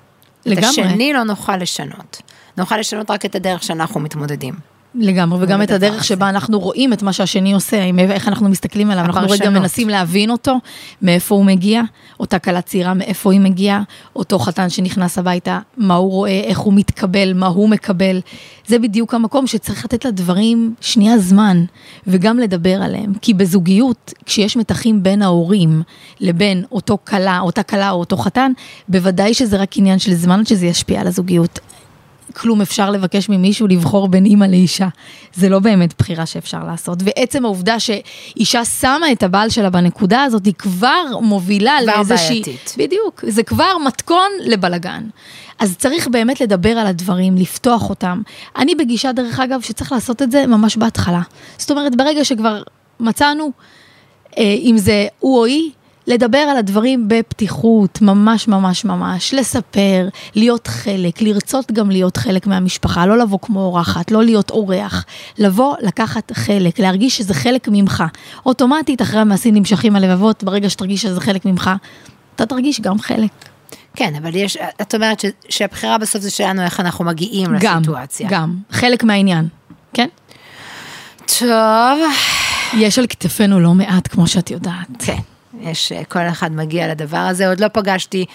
לגמרי. 0.45 0.65
את 0.65 0.69
השני 0.69 1.13
לא 1.13 1.23
נוכל 1.23 1.57
לשנות. 1.57 2.21
נוכל 2.57 2.77
לשנות 2.77 3.11
רק 3.11 3.25
את 3.25 3.35
הדרך 3.35 3.63
שאנחנו 3.63 3.99
מתמודדים. 3.99 4.76
לגמרי, 4.95 5.43
וגם 5.43 5.61
את 5.61 5.71
הדרך. 5.71 6.03
שבה 6.03 6.29
אנחנו 6.29 6.59
רואים 6.59 6.93
את 6.93 7.03
מה 7.03 7.13
שהשני 7.13 7.53
עושה, 7.53 7.89
איך 7.99 8.27
אנחנו 8.27 8.49
מסתכלים 8.49 8.91
עליו, 8.91 9.05
אנחנו 9.05 9.29
רגע. 9.29 9.49
מנסים 9.49 9.89
להבין 9.89 10.29
אותו, 10.29 10.55
מאיפה 11.01 11.35
הוא 11.35 11.45
מגיע, 11.45 11.81
אותה 12.19 12.39
כלה 12.39 12.61
צעירה, 12.61 12.93
מאיפה 12.93 13.31
היא 13.31 13.39
מגיעה, 13.39 13.81
אותו 14.15 14.39
חתן 14.39 14.69
שנכנס 14.69 15.17
הביתה, 15.17 15.59
מה 15.77 15.95
הוא 15.95 16.11
רואה, 16.11 16.41
איך 16.43 16.59
הוא 16.59 16.73
מתקבל, 16.73 17.33
מה 17.33 17.47
הוא 17.47 17.69
מקבל. 17.69 18.19
זה 18.67 18.79
בדיוק 18.79 19.13
המקום 19.13 19.47
שצריך 19.47 19.85
לתת 19.85 20.05
לדברים 20.05 20.73
שנייה 20.81 21.17
זמן, 21.17 21.65
וגם 22.07 22.39
לדבר 22.39 22.81
עליהם. 22.81 23.13
כי 23.21 23.33
בזוגיות, 23.33 24.13
כשיש 24.25 24.57
מתחים 24.57 25.03
בין 25.03 25.21
ההורים 25.21 25.81
לבין 26.19 26.63
אותו 26.71 26.97
כלה, 27.07 27.39
אותה 27.39 27.63
כלה 27.63 27.89
או 27.89 27.99
אותו 27.99 28.17
חתן, 28.17 28.51
בוודאי 28.87 29.33
שזה 29.33 29.57
רק 29.57 29.77
עניין 29.77 29.99
של 29.99 30.13
זמן 30.13 30.45
שזה 30.45 30.65
ישפיע 30.65 31.01
על 31.01 31.07
הזוגיות. 31.07 31.59
כלום 32.37 32.61
אפשר 32.61 32.91
לבקש 32.91 33.29
ממישהו 33.29 33.67
לבחור 33.67 34.07
בין 34.07 34.25
אימא 34.25 34.45
לאישה. 34.45 34.87
זה 35.33 35.49
לא 35.49 35.59
באמת 35.59 35.93
בחירה 35.99 36.25
שאפשר 36.25 36.63
לעשות. 36.63 36.99
ועצם 37.03 37.45
העובדה 37.45 37.79
שאישה 37.79 38.65
שמה 38.65 39.11
את 39.11 39.23
הבעל 39.23 39.49
שלה 39.49 39.69
בנקודה 39.69 40.23
הזאת, 40.23 40.45
היא 40.45 40.53
כבר 40.53 41.03
מובילה 41.21 41.77
כבר 41.83 41.95
לאיזושהי... 41.95 42.41
בעייתית. 42.41 42.75
בדיוק, 42.77 43.23
זה 43.27 43.43
כבר 43.43 43.77
מתכון 43.85 44.29
לבלגן. 44.45 45.03
אז 45.59 45.77
צריך 45.77 46.07
באמת 46.07 46.41
לדבר 46.41 46.69
על 46.69 46.87
הדברים, 46.87 47.35
לפתוח 47.35 47.89
אותם. 47.89 48.21
אני 48.57 48.75
בגישה, 48.75 49.11
דרך 49.11 49.39
אגב, 49.39 49.61
שצריך 49.61 49.91
לעשות 49.91 50.21
את 50.21 50.31
זה 50.31 50.47
ממש 50.47 50.77
בהתחלה. 50.77 51.21
זאת 51.57 51.71
אומרת, 51.71 51.95
ברגע 51.95 52.25
שכבר 52.25 52.63
מצאנו, 52.99 53.51
אה, 54.37 54.43
אם 54.43 54.75
זה 54.77 55.07
הוא 55.19 55.39
או 55.39 55.45
היא, 55.45 55.71
לדבר 56.07 56.37
על 56.37 56.57
הדברים 56.57 57.07
בפתיחות, 57.07 58.01
ממש 58.01 58.47
ממש 58.47 58.85
ממש, 58.85 59.33
לספר, 59.33 60.07
להיות 60.35 60.67
חלק, 60.67 61.21
לרצות 61.21 61.71
גם 61.71 61.89
להיות 61.91 62.17
חלק 62.17 62.47
מהמשפחה, 62.47 63.05
לא 63.05 63.17
לבוא 63.17 63.39
כמו 63.41 63.59
אורחת, 63.59 64.11
לא 64.11 64.23
להיות 64.23 64.49
אורח, 64.51 65.05
לבוא, 65.37 65.75
לקחת 65.81 66.31
חלק, 66.33 66.79
להרגיש 66.79 67.17
שזה 67.17 67.33
חלק 67.33 67.67
ממך. 67.71 68.03
אוטומטית, 68.45 69.01
אחרי 69.01 69.19
המעשים 69.19 69.55
נמשכים 69.55 69.95
הלבבות, 69.95 70.43
ברגע 70.43 70.69
שתרגיש 70.69 71.01
שזה 71.01 71.21
חלק 71.21 71.45
ממך, 71.45 71.71
אתה 72.35 72.45
תרגיש 72.45 72.81
גם 72.81 72.99
חלק. 72.99 73.31
כן, 73.95 74.15
אבל 74.15 74.35
יש, 74.35 74.57
את 74.81 74.95
אומרת 74.95 75.19
ש, 75.19 75.25
שהבחירה 75.49 75.97
בסוף 75.97 76.21
זה 76.21 76.29
שלנו 76.29 76.61
איך 76.61 76.79
אנחנו 76.79 77.05
מגיעים 77.05 77.47
גם, 77.59 77.77
לסיטואציה. 77.77 78.27
גם, 78.31 78.55
חלק 78.71 79.03
מהעניין, 79.03 79.47
כן? 79.93 80.07
טוב. 81.39 81.99
יש 82.73 82.99
על 82.99 83.07
כתפינו 83.07 83.59
לא 83.59 83.73
מעט, 83.73 84.07
כמו 84.07 84.27
שאת 84.27 84.51
יודעת. 84.51 84.87
כן, 84.99 85.17
יש, 85.61 85.91
אה, 85.91 86.03
כל 86.03 86.27
אחד 86.29 86.51
מגיע 86.51 86.87
לדבר 86.87 87.17
הזה. 87.17 87.49
עוד 87.49 87.59
לא 87.59 87.67
פגשתי 87.67 88.25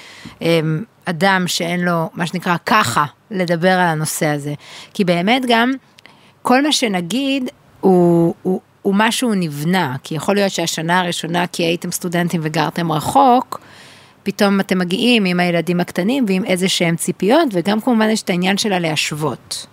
אמ, 0.42 0.84
אדם 1.04 1.44
שאין 1.46 1.80
לו, 1.80 2.10
מה 2.14 2.26
שנקרא, 2.26 2.56
ככה, 2.66 3.04
לדבר 3.30 3.72
על 3.72 3.86
הנושא 3.86 4.26
הזה. 4.26 4.54
כי 4.94 5.04
באמת 5.04 5.42
גם, 5.48 5.72
כל 6.42 6.62
מה 6.62 6.72
שנגיד 6.72 7.50
הוא, 7.80 8.34
הוא, 8.42 8.60
הוא 8.82 8.94
משהו 8.94 9.34
נבנה, 9.34 9.96
כי 10.02 10.14
יכול 10.14 10.34
להיות 10.34 10.52
שהשנה 10.52 11.00
הראשונה, 11.00 11.46
כי 11.46 11.62
הייתם 11.62 11.90
סטודנטים 11.90 12.40
וגרתם 12.44 12.92
רחוק, 12.92 13.60
פתאום 14.22 14.60
אתם 14.60 14.78
מגיעים 14.78 15.24
עם 15.24 15.40
הילדים 15.40 15.80
הקטנים 15.80 16.24
ועם 16.28 16.44
איזה 16.44 16.68
שהם 16.68 16.96
ציפיות, 16.96 17.48
וגם 17.52 17.80
כמובן 17.80 18.08
יש 18.10 18.22
את 18.22 18.30
העניין 18.30 18.58
שלה 18.58 18.78
להשוות. 18.78 19.66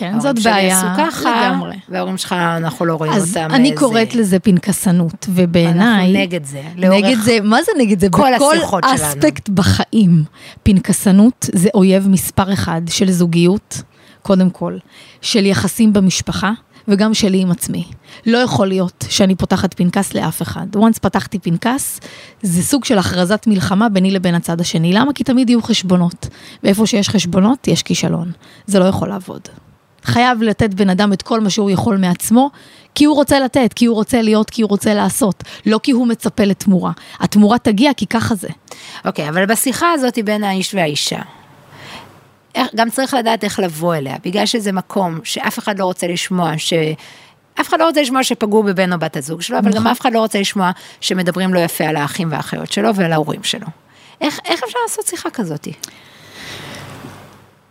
כן, 0.00 0.20
זאת 0.20 0.42
בעיה 0.42 0.96
לגמרי. 1.20 1.76
וההורים 1.88 2.16
שלך, 2.16 2.32
אנחנו 2.32 2.84
לא 2.86 2.94
רואים 2.94 3.12
אז 3.12 3.28
אותם. 3.36 3.54
אני 3.54 3.70
אה, 3.70 3.76
קוראת 3.76 4.10
זה- 4.10 4.18
לזה 4.20 4.38
פנקסנות, 4.38 5.26
ובעיניי... 5.28 6.00
אנחנו 6.06 6.20
נגד 6.20 6.44
זה. 6.44 6.62
לאורך 6.76 7.04
נגד 7.04 7.16
זה, 7.20 7.38
מה 7.42 7.62
זה 7.62 7.72
נגד 7.78 8.00
זה? 8.00 8.08
כל 8.10 8.22
בכל 8.36 8.54
השיחות 8.56 8.84
שלנו. 8.84 8.96
אספקט 8.96 9.48
בחיים. 9.48 10.24
פנקסנות 10.62 11.46
זה 11.54 11.68
אויב 11.74 12.08
מספר 12.08 12.52
אחד 12.52 12.82
של 12.88 13.10
זוגיות, 13.10 13.82
קודם 14.22 14.50
כל, 14.50 14.76
של 15.20 15.46
יחסים 15.46 15.92
במשפחה. 15.92 16.52
וגם 16.88 17.14
שלי 17.14 17.40
עם 17.40 17.50
עצמי. 17.50 17.84
לא 18.26 18.38
יכול 18.38 18.68
להיות 18.68 19.04
שאני 19.08 19.34
פותחת 19.34 19.74
פנקס 19.74 20.14
לאף 20.14 20.42
אחד. 20.42 20.66
once 20.76 20.98
פתחתי 21.00 21.38
פנקס, 21.38 22.00
זה 22.42 22.62
סוג 22.62 22.84
של 22.84 22.98
הכרזת 22.98 23.44
מלחמה 23.46 23.88
ביני 23.88 24.10
לבין 24.10 24.34
הצד 24.34 24.60
השני. 24.60 24.92
למה? 24.92 25.12
כי 25.12 25.24
תמיד 25.24 25.50
יהיו 25.50 25.62
חשבונות. 25.62 26.28
ואיפה 26.62 26.86
שיש 26.86 27.08
חשבונות, 27.08 27.68
יש 27.68 27.82
כישלון. 27.82 28.32
זה 28.66 28.78
לא 28.78 28.84
יכול 28.84 29.08
לעבוד. 29.08 29.40
חייב 30.04 30.42
לתת 30.42 30.74
בן 30.74 30.90
אדם 30.90 31.12
את 31.12 31.22
כל 31.22 31.40
מה 31.40 31.50
שהוא 31.50 31.70
יכול 31.70 31.96
מעצמו, 31.96 32.50
כי 32.94 33.04
הוא 33.04 33.16
רוצה 33.16 33.40
לתת, 33.40 33.72
כי 33.72 33.86
הוא 33.86 33.96
רוצה 33.96 34.22
להיות, 34.22 34.50
כי 34.50 34.62
הוא 34.62 34.68
רוצה 34.68 34.94
לעשות, 34.94 35.44
לא 35.66 35.80
כי 35.82 35.92
הוא 35.92 36.06
מצפה 36.06 36.44
לתמורה. 36.44 36.92
התמורה 37.20 37.58
תגיע 37.58 37.94
כי 37.94 38.06
ככה 38.06 38.34
זה. 38.34 38.48
אוקיי, 39.04 39.28
אבל 39.28 39.46
בשיחה 39.46 39.92
הזאת 39.92 40.18
בין 40.24 40.44
האיש 40.44 40.74
והאישה, 40.74 41.20
גם 42.76 42.90
צריך 42.90 43.14
לדעת 43.14 43.44
איך 43.44 43.60
לבוא 43.60 43.94
אליה, 43.94 44.16
בגלל 44.24 44.46
שזה 44.46 44.72
מקום 44.72 45.20
שאף 45.24 45.58
אחד 45.58 45.78
לא 45.78 45.84
רוצה 45.84 46.06
לשמוע 46.06 46.52
ש... 46.58 46.72
אף 47.60 47.68
אחד 47.68 47.80
לא 47.80 47.84
רוצה 47.86 48.02
לשמוע 48.02 48.22
שפגעו 48.22 48.62
בבן 48.62 48.92
או 48.92 48.98
בת 48.98 49.16
הזוג 49.16 49.42
שלו, 49.42 49.58
אבל 49.58 49.72
גם 49.72 49.86
אף 49.86 50.00
אחד 50.00 50.12
לא 50.12 50.18
רוצה 50.18 50.40
לשמוע 50.40 50.70
שמדברים 51.00 51.54
לא 51.54 51.60
יפה 51.60 51.84
על 51.84 51.96
האחים 51.96 52.32
והאחיות 52.32 52.72
שלו 52.72 52.94
ועל 52.94 53.12
ההורים 53.12 53.42
שלו. 53.42 53.66
איך, 54.20 54.38
איך 54.44 54.62
אפשר 54.64 54.78
לעשות 54.88 55.06
שיחה 55.06 55.30
כזאת? 55.30 55.68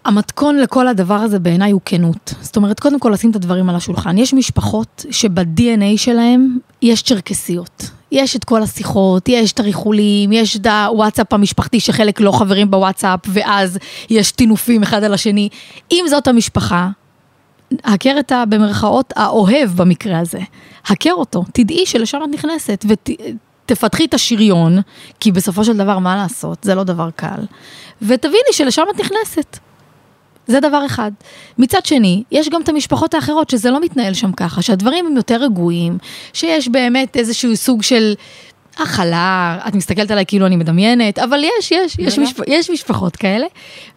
המתכון 0.06 0.58
לכל 0.58 0.88
הדבר 0.88 1.14
הזה 1.14 1.40
בעיניי 1.40 1.72
הוא 1.72 1.82
כנות. 1.86 2.34
זאת 2.42 2.56
אומרת, 2.56 2.80
קודם 2.80 3.00
כל 3.00 3.10
לשים 3.10 3.32
את 3.32 3.36
הדברים 3.36 3.70
על 3.70 3.76
השולחן. 3.76 4.18
יש 4.18 4.34
משפחות 4.34 5.06
שב-DNA 5.12 5.98
שלהם 5.98 6.58
יש 6.82 7.02
צ'רקסיות. 7.02 7.90
יש 8.12 8.36
את 8.36 8.44
כל 8.44 8.64
השיחות, 8.64 9.30
יש 9.30 9.52
את 9.52 9.60
הריחולים, 9.60 10.32
יש 10.32 10.58
את 10.58 10.66
הוואטסאפ 10.66 11.34
המשפחתי 11.34 11.80
שחלק 11.80 12.20
לא 12.20 12.32
חברים 12.32 12.72
בוואטסאפ, 12.72 13.20
ואז 13.28 13.78
יש 14.10 14.32
טינופים 14.32 14.84
אחד 14.84 15.04
על 15.04 15.14
השני. 15.14 15.50
אם 15.92 16.06
זאת 16.10 16.28
המשפחה, 16.28 16.90
הכר 17.84 18.20
את 18.20 18.32
ה... 18.32 18.44
במרכאות 18.46 19.14
האוהב 19.16 19.70
במקרה 19.76 20.20
הזה. 20.20 20.40
הכר 20.86 21.14
אותו, 21.14 21.44
תדעי 21.54 21.86
שלשם 21.86 22.20
את 22.24 22.30
נכנסת, 22.34 22.86
ותפתחי 22.88 24.06
את 24.06 24.14
השריון, 24.14 24.80
כי 25.20 25.32
בסופו 25.32 25.64
של 25.64 25.78
דבר, 25.78 26.00
מה 26.00 26.16
לעשות? 26.16 26.58
זה 26.62 26.76
לא 26.76 26.84
דבר 26.84 27.10
קל. 27.16 27.46
ותביני 28.02 28.52
שלשם 28.52 28.84
את 28.96 29.00
נכנסת. 29.00 29.60
זה 30.50 30.60
דבר 30.60 30.86
אחד. 30.86 31.12
מצד 31.58 31.86
שני, 31.86 32.24
יש 32.32 32.50
גם 32.50 32.62
את 32.62 32.70
המשפחות 32.70 33.14
האחרות 33.14 33.50
שזה 33.50 33.72
לא 33.72 33.82
מתנהל 33.82 34.14
שם 34.14 34.32
ככה, 34.32 34.62
שהדברים 34.62 35.06
הם 35.06 35.16
יותר 35.16 35.36
רגועים, 35.36 35.98
שיש 36.34 36.68
באמת 36.68 37.18
איזשהו 37.18 37.56
סוג 37.56 37.84
של 37.84 38.14
הכלה, 38.78 39.60
את 39.68 39.76
מסתכלת 39.76 40.12
עליי 40.12 40.26
כאילו 40.26 40.46
אני 40.46 40.56
מדמיינת, 40.56 41.20
אבל 41.20 41.44
יש, 41.44 41.72
יש, 41.72 42.00
יש. 42.00 42.20
משפ... 42.20 42.40
יש 42.48 42.70
משפחות 42.70 43.16
כאלה, 43.16 43.46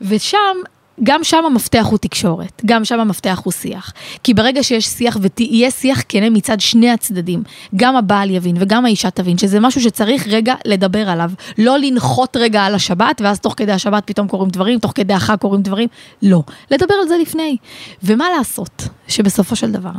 ושם... 0.01 0.57
גם 1.03 1.25
שם 1.25 1.45
המפתח 1.47 1.87
הוא 1.91 1.99
תקשורת, 1.99 2.63
גם 2.67 2.85
שם 2.85 3.01
המפתח 3.01 3.41
הוא 3.45 3.53
שיח. 3.53 3.93
כי 4.23 4.35
ברגע 4.35 4.63
שיש 4.63 4.87
שיח 4.87 5.17
ויהיה 5.39 5.71
שיח 5.71 6.03
כנה 6.09 6.31
מצד 6.31 6.61
שני 6.61 6.91
הצדדים, 6.91 7.43
גם 7.77 7.97
הבעל 7.97 8.31
יבין 8.31 8.57
וגם 8.59 8.85
האישה 8.85 9.11
תבין 9.11 9.39
שזה 9.39 9.61
משהו 9.61 9.81
שצריך 9.81 10.27
רגע 10.27 10.55
לדבר 10.65 11.09
עליו. 11.09 11.31
לא 11.59 11.79
לנחות 11.79 12.37
רגע 12.37 12.63
על 12.63 12.75
השבת, 12.75 13.21
ואז 13.21 13.41
תוך 13.41 13.55
כדי 13.57 13.73
השבת 13.73 14.03
פתאום 14.07 14.29
קורים 14.29 14.51
דברים, 14.51 14.79
תוך 14.79 14.93
כדי 14.95 15.15
החג 15.15 15.37
קורים 15.37 15.63
דברים. 15.63 15.89
לא. 16.23 16.43
לדבר 16.71 16.95
על 17.03 17.09
זה 17.09 17.15
לפני. 17.23 17.57
ומה 18.03 18.27
לעשות? 18.39 18.89
שבסופו 19.09 19.57
של 19.57 19.73
דבר, 19.73 19.93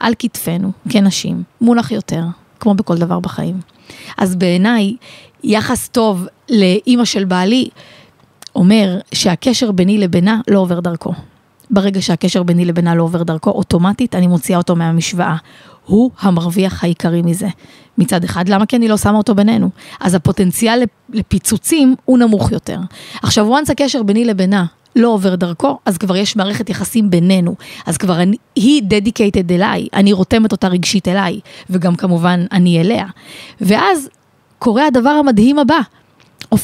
על 0.00 0.12
כתפינו, 0.18 0.72
כנשים, 0.88 1.42
מונח 1.60 1.90
יותר, 1.90 2.22
כמו 2.60 2.74
בכל 2.74 2.96
דבר 2.96 3.20
בחיים. 3.20 3.60
אז 4.18 4.36
בעיניי, 4.36 4.96
יחס 5.44 5.88
טוב 5.88 6.26
לאימא 6.50 7.04
של 7.04 7.24
בעלי, 7.24 7.68
אומר 8.54 8.98
שהקשר 9.14 9.72
ביני 9.72 9.98
לבינה 9.98 10.40
לא 10.48 10.58
עובר 10.58 10.80
דרכו. 10.80 11.12
ברגע 11.70 12.02
שהקשר 12.02 12.42
ביני 12.42 12.64
לבינה 12.64 12.94
לא 12.94 13.02
עובר 13.02 13.22
דרכו, 13.22 13.50
אוטומטית 13.50 14.14
אני 14.14 14.26
מוציאה 14.26 14.58
אותו 14.58 14.76
מהמשוואה. 14.76 15.36
הוא 15.86 16.10
המרוויח 16.20 16.84
העיקרי 16.84 17.22
מזה. 17.22 17.48
מצד 17.98 18.24
אחד, 18.24 18.48
למה 18.48 18.66
כי 18.66 18.76
אני 18.76 18.88
לא 18.88 18.96
שמה 18.96 19.18
אותו 19.18 19.34
בינינו? 19.34 19.70
אז 20.00 20.14
הפוטנציאל 20.14 20.82
לפיצוצים 21.12 21.94
הוא 22.04 22.18
נמוך 22.18 22.52
יותר. 22.52 22.78
עכשיו, 23.22 23.58
once 23.58 23.72
הקשר 23.72 24.02
ביני 24.02 24.24
לבינה 24.24 24.64
לא 24.96 25.08
עובר 25.08 25.34
דרכו, 25.34 25.78
אז 25.86 25.98
כבר 25.98 26.16
יש 26.16 26.36
מערכת 26.36 26.70
יחסים 26.70 27.10
בינינו. 27.10 27.54
אז 27.86 27.96
כבר 27.96 28.22
אני, 28.22 28.36
היא 28.56 28.82
דדיקייטד 28.84 29.52
אליי, 29.52 29.88
אני 29.94 30.12
רותמת 30.12 30.52
אותה 30.52 30.68
רגשית 30.68 31.08
אליי, 31.08 31.40
וגם 31.70 31.94
כמובן 31.96 32.44
אני 32.52 32.80
אליה. 32.80 33.06
ואז 33.60 34.08
קורה 34.58 34.86
הדבר 34.86 35.10
המדהים 35.10 35.58
הבא. 35.58 35.78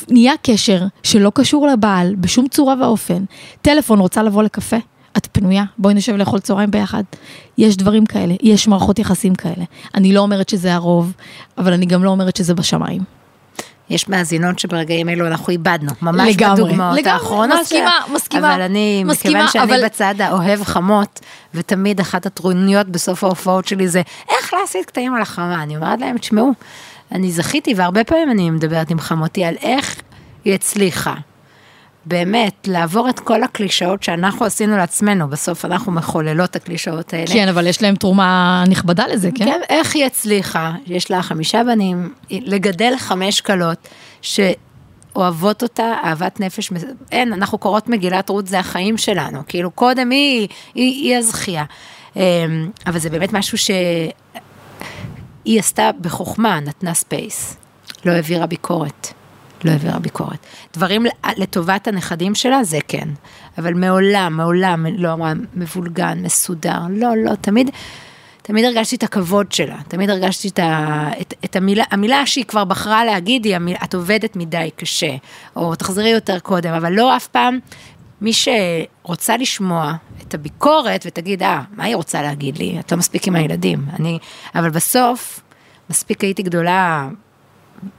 נהיה 0.09 0.33
קשר 0.43 0.83
שלא 1.03 1.33
קשור 1.35 1.67
לבעל 1.67 2.15
בשום 2.19 2.49
צורה 2.49 2.75
ואופן. 2.81 3.25
טלפון 3.63 3.99
רוצה 3.99 4.23
לבוא 4.23 4.43
לקפה? 4.43 4.77
את 5.17 5.29
פנויה? 5.33 5.65
בואי 5.79 5.95
נשב 5.95 6.17
לאכול 6.17 6.39
צהריים 6.41 6.71
ביחד. 6.71 7.03
יש 7.59 7.77
דברים 7.77 8.07
כאלה, 8.07 8.35
יש 8.43 8.69
מערכות 8.69 8.99
יחסים 8.99 9.35
כאלה. 9.35 9.65
אני 9.95 10.13
לא 10.13 10.21
אומרת 10.21 10.49
שזה 10.49 10.75
הרוב, 10.75 11.13
אבל 11.59 11.73
אני 11.73 11.87
גם 11.87 12.05
לא 12.05 12.11
אומרת 12.11 12.37
שזה 12.37 12.55
בשמיים. 12.55 13.03
יש 13.91 14.09
מאזינות 14.09 14.59
שברגעים 14.59 15.09
אלו 15.09 15.27
אנחנו 15.27 15.51
איבדנו, 15.53 15.91
ממש 16.03 16.35
לגמרי, 16.35 16.63
בדוגמאות 16.65 16.97
לגמרי, 16.99 17.11
האחרונות. 17.13 17.61
מסכימה, 17.61 17.91
ש... 18.09 18.11
מסכימה, 18.11 18.55
אבל 18.55 18.63
אני, 18.63 19.05
מסכימה, 19.05 19.35
מכיוון 19.45 19.53
שאני 19.53 19.65
אבל- 19.77 19.85
בצד 19.85 20.15
האוהב 20.19 20.65
חמות, 20.65 21.21
ותמיד 21.55 22.01
אחת 22.01 22.27
הטרוניות 22.27 22.89
בסוף 22.89 23.25
ההופעות 23.25 23.67
שלי 23.69 23.89
זה, 23.89 24.03
איך 24.31 24.55
להסיט 24.55 24.87
קטעים 24.87 25.15
על 25.15 25.23
החמה? 25.23 25.63
אני 25.63 25.77
אומרת 25.77 26.01
להם, 26.01 26.19
תשמעו, 26.19 26.53
אני 27.13 27.33
זכיתי, 27.33 27.75
והרבה 27.75 28.05
פעמים 28.05 28.31
אני 28.31 28.51
מדברת 28.51 28.91
עם 28.91 29.01
חמותי 29.01 29.45
על 29.45 29.55
איך 29.63 30.01
היא 30.45 30.55
הצליחה. 30.55 31.15
באמת, 32.07 32.69
לעבור 32.71 33.09
את 33.09 33.21
כל 33.21 33.43
הקלישאות 33.43 34.03
שאנחנו 34.03 34.47
עשינו 34.47 34.77
לעצמנו, 34.77 35.29
בסוף 35.29 35.65
אנחנו 35.65 35.93
מחוללות 35.93 36.51
את 36.51 36.57
הקלישאות 36.57 37.15
האלה. 37.15 37.27
כן, 37.27 37.49
אבל 37.49 37.67
יש 37.67 37.83
להם 37.83 37.95
תרומה 37.95 38.65
נכבדה 38.69 39.07
לזה, 39.07 39.31
כן? 39.35 39.45
כן, 39.45 39.61
איך 39.69 39.95
היא 39.95 40.07
הצליחה, 40.07 40.73
יש 40.87 41.11
לה 41.11 41.23
חמישה 41.23 41.65
בנים, 41.65 42.13
לגדל 42.31 42.95
חמש 42.99 43.41
כלות 43.41 43.89
שאוהבות 44.23 45.63
אותה, 45.63 45.95
אהבת 46.05 46.41
נפש, 46.41 46.73
אין, 47.13 47.33
אנחנו 47.33 47.59
קוראות 47.59 47.89
מגילת 47.89 48.29
רות, 48.29 48.47
זה 48.47 48.59
החיים 48.59 48.99
שלנו, 48.99 49.43
כאילו 49.47 49.71
קודם 49.71 50.11
היא, 50.11 50.49
היא, 50.75 51.11
היא 51.11 51.17
הזכייה. 51.17 51.65
אמ, 52.17 52.23
אבל 52.87 52.99
זה 52.99 53.11
באמת 53.11 53.33
משהו 53.33 53.59
שהיא 55.45 55.61
עשתה 55.61 55.91
בחוכמה, 56.01 56.61
נתנה 56.61 56.95
space, 56.95 57.57
לא 58.05 58.13
העבירה 58.13 58.47
ביקורת. 58.47 59.09
לא 59.65 59.71
העבירה 59.71 59.99
ביקורת. 59.99 60.47
דברים 60.75 61.07
לטובת 61.37 61.89
הנכדים 61.89 62.35
שלה, 62.35 62.65
זה 62.65 62.79
כן. 62.89 63.09
אבל 63.59 63.75
מעולם, 63.75 64.37
מעולם 64.37 64.87
לא 64.99 65.13
אמרה 65.13 65.33
מבולגן, 65.55 66.19
מסודר. 66.23 66.79
לא, 66.91 67.09
לא, 67.25 67.35
תמיד, 67.35 67.71
תמיד 68.43 68.65
הרגשתי 68.65 68.97
את 68.97 69.03
הכבוד 69.03 69.53
שלה. 69.53 69.77
תמיד 69.89 70.11
הרגשתי 70.11 70.49
את, 70.49 70.59
ה, 70.59 71.09
את, 71.21 71.35
את 71.45 71.57
המילה, 71.57 71.85
המילה 71.91 72.27
שהיא 72.27 72.45
כבר 72.45 72.65
בחרה 72.65 73.05
להגיד 73.05 73.45
היא, 73.45 73.57
את 73.85 73.95
עובדת 73.95 74.37
מדי 74.37 74.71
קשה, 74.77 75.11
או 75.57 75.75
תחזרי 75.75 76.09
יותר 76.09 76.39
קודם, 76.39 76.75
אבל 76.75 76.93
לא 76.93 77.17
אף 77.17 77.27
פעם. 77.27 77.59
מי 78.21 78.33
שרוצה 78.33 79.37
לשמוע 79.37 79.95
את 80.23 80.35
הביקורת 80.35 81.05
ותגיד, 81.07 81.43
אה, 81.43 81.63
מה 81.73 81.85
היא 81.85 81.97
רוצה 81.97 82.23
להגיד 82.23 82.59
לי? 82.59 82.77
את 82.81 82.93
לא 82.93 82.99
מספיק 82.99 83.29
עם 83.29 83.37
הילדים. 83.37 83.85
אני, 84.01 84.19
אבל 84.55 84.71
בסוף, 84.71 85.41
מספיק 85.91 86.25
הייתי 86.25 86.43
גדולה 86.43 87.09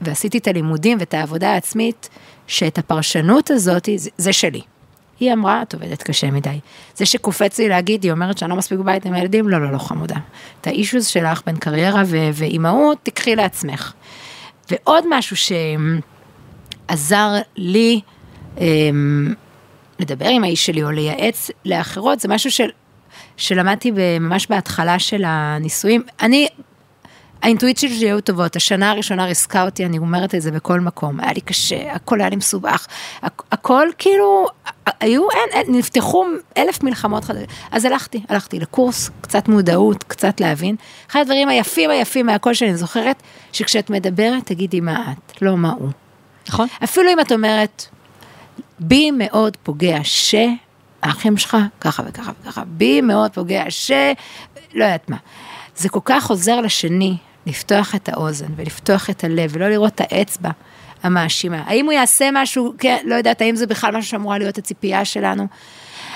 ועשיתי 0.02 0.38
את 0.38 0.48
הלימודים 0.48 0.98
ואת 1.00 1.14
העבודה 1.14 1.52
העצמית, 1.52 2.10
שאת 2.48 2.78
הפרשנות 2.78 3.52
הזאת, 3.52 3.90
זה, 3.96 4.10
זה 4.18 4.34
שלי. 4.34 4.62
היא 5.20 5.34
אמרה, 5.34 5.62
את 5.62 5.74
עובדת 5.74 6.04
קשה 6.04 6.32
מדי. 6.32 6.60
זה 6.96 7.06
שקופץ 7.06 7.60
לי 7.60 7.70
להגיד, 7.70 8.04
היא 8.04 8.12
אומרת 8.12 8.38
שאני 8.38 8.50
לא 8.52 8.56
מספיק 8.56 8.80
בבית 8.80 9.06
עם 9.06 9.14
הילדים, 9.14 9.50
לא, 9.50 9.62
לא, 9.62 9.72
לא, 9.72 9.78
חמודה. 9.78 10.16
את 10.62 10.68
האישוז 10.68 11.08
שלך 11.08 11.42
בין 11.46 11.58
קריירה 11.58 12.04
ו- 12.06 12.30
ואימהות, 12.34 12.98
תקחי 13.04 13.36
לעצמך. 13.36 13.94
ועוד 14.72 15.04
משהו 15.10 15.36
שעזר 16.90 17.32
לי 17.56 18.02
אמ, 18.58 19.34
לדבר 20.00 20.28
עם 20.28 20.44
האיש 20.44 20.66
שלי 20.66 20.84
או 20.84 20.92
לייעץ 20.92 21.52
לאחרות, 21.66 22.20
זה 22.20 22.28
משהו 22.28 22.52
של, 22.52 22.70
שלמדתי 23.38 23.92
ממש 24.20 24.48
בהתחלה 24.48 25.00
של 25.00 25.24
הנישואים. 25.26 26.04
אני 26.22 26.48
האינטואיציות 27.46 27.94
שלי 27.94 28.06
היו 28.06 28.22
טובות, 28.22 28.56
השנה 28.56 28.92
הראשונה 28.92 29.26
ריסקה 29.26 29.66
אותי, 29.66 29.86
אני 29.86 29.98
אומרת 29.98 30.36
את 30.36 30.42
זה 30.42 30.52
בכל 30.52 30.80
מקום, 30.80 31.20
היה 31.20 31.34
לי 31.34 31.42
קשה, 31.42 31.94
הכל 31.94 32.22
היה 32.22 32.30
לי 32.30 32.36
מסובך, 32.36 32.88
הכל 33.52 33.88
כאילו, 33.98 34.48
היו, 35.00 35.32
אין, 35.32 35.50
אין, 35.52 35.76
נפתחו 35.76 36.26
אלף 36.58 36.84
מלחמות 36.84 37.24
חדשות, 37.24 37.48
אז 37.72 37.86
הלכתי, 37.86 38.24
הלכתי 38.30 38.60
לקורס, 38.60 39.10
קצת 39.22 39.48
מודעות, 39.48 40.04
קצת 40.04 40.42
להבין. 40.42 40.76
אחד 41.10 41.20
הדברים 41.20 41.50
היפים 41.50 41.90
היפים 41.90 42.26
מהכל 42.26 42.54
שאני 42.54 42.76
זוכרת, 42.76 43.24
שכשאת 43.52 43.90
מדברת, 43.90 44.46
תגידי 44.46 44.82
מה 44.82 45.12
את, 45.12 45.42
לא 45.42 45.58
מה 45.58 45.72
הוא. 45.72 45.90
נכון. 46.50 46.68
אפילו 46.84 47.12
אם 47.14 47.20
את 47.20 47.32
אומרת, 47.32 47.86
בי 48.80 49.12
מאוד 49.12 49.58
פוגע 49.64 50.00
ש... 50.04 50.36
האחים 51.02 51.38
שלך 51.38 51.58
ככה 51.82 52.04
וככה 52.08 52.32
וככה, 52.42 52.64
בי 52.68 53.02
מאוד 53.02 53.34
פוגע 53.34 53.64
ש... 53.70 53.92
לא 54.74 54.84
יודעת 54.84 55.10
מה. 55.10 55.18
זה 55.76 55.90
כל 55.90 56.00
כך 56.06 56.30
עוזר 56.30 56.62
לשני 56.62 57.18
לפתוח 57.46 57.96
את 57.96 58.10
האוזן 58.10 58.48
ולפתוח 58.56 59.10
את 59.10 59.24
הלב 59.24 59.50
ולא 59.54 59.70
לראות 59.70 59.94
את 59.96 60.02
האצבע 60.02 60.50
המאשימה. 61.04 61.64
האם 61.66 61.86
הוא 61.86 61.94
יעשה 61.94 62.30
משהו, 62.34 62.74
כן, 62.78 62.98
לא 63.06 63.16
יודעת, 63.16 63.42
האם 63.42 63.56
זה 63.56 63.68
בכלל 63.68 63.98
משהו 63.98 64.10
שאמורה 64.10 64.38
להיות 64.38 64.58
הציפייה 64.58 65.06
שלנו? 65.06 65.48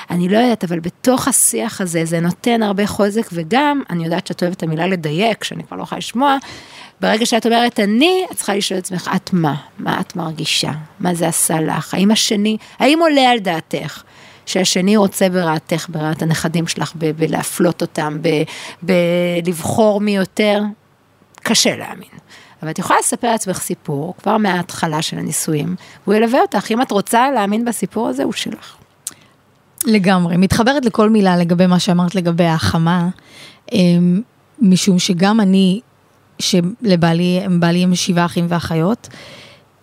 אני 0.10 0.30
לא 0.30 0.38
יודעת, 0.38 0.64
אבל 0.64 0.80
בתוך 0.80 1.28
השיח 1.28 1.82
הזה 1.82 2.06
זה 2.06 2.20
נותן 2.20 2.64
הרבה 2.64 2.88
חוזק, 2.88 3.30
וגם, 3.34 3.82
אני 3.90 4.04
יודעת 4.04 4.28
שאת 4.28 4.44
אוהבת 4.44 4.58
את 4.58 4.64
המילה 4.64 4.88
לדייק, 4.88 5.44
שאני 5.44 5.64
כבר 5.64 5.78
לא 5.78 5.84
יכולה 5.84 6.00
לשמוע, 6.00 6.38
ברגע 7.02 7.26
שאת 7.26 7.46
אומרת 7.46 7.80
אני, 7.80 8.26
את 8.32 8.36
צריכה 8.36 8.56
לשאול 8.56 8.80
את 8.80 8.84
עצמך, 8.84 9.10
את 9.16 9.34
מה? 9.34 9.56
מה 9.80 10.00
את 10.00 10.16
מרגישה? 10.16 10.72
מה 11.00 11.16
זה 11.16 11.28
עשה 11.28 11.62
לך? 11.62 11.94
האם 11.94 12.12
השני, 12.12 12.58
האם 12.80 13.00
עולה 13.00 13.30
על 13.30 13.40
דעתך? 13.40 14.04
שהשני 14.46 14.98
רוצה 14.98 15.30
ברעתך, 15.30 15.86
ברעת 15.90 16.22
הנכדים 16.22 16.68
שלך, 16.68 16.94
בלהפלות 16.96 17.82
אותם, 17.82 18.18
בלבחור 18.82 20.02
מי 20.02 20.16
יותר, 20.16 20.62
קשה 21.44 21.76
להאמין. 21.76 22.10
אבל 22.64 22.72
את 22.72 22.80
יכולה 22.80 23.00
לספר 23.00 23.32
לעצמך 23.32 23.60
סיפור 23.60 24.14
כבר 24.18 24.38
מההתחלה 24.38 25.02
של 25.02 25.18
הנישואים, 25.18 25.76
והוא 26.04 26.16
ילווה 26.16 26.42
אותך. 26.42 26.72
אם 26.72 26.82
את 26.82 26.92
רוצה 26.92 27.32
להאמין 27.32 27.66
בסיפור 27.66 28.08
הזה, 28.08 28.24
הוא 28.24 28.34
שלך. 28.34 28.76
לגמרי. 29.86 30.38
מתחברת 30.38 30.86
לכל 30.86 31.10
מילה 31.10 31.38
לגבי 31.38 31.68
מה 31.68 31.80
שאמרת 31.80 32.16
לגבי 32.16 32.46
החמה, 32.46 33.10
אמ, 33.72 34.22
משום 34.62 35.00
שגם 35.00 35.40
אני, 35.40 35.80
שלבעלי, 36.40 37.40
בעלי 37.60 37.84
הם 37.84 37.96
שבעה 37.96 38.26
אחים 38.26 38.46
ואחיות, 38.50 39.08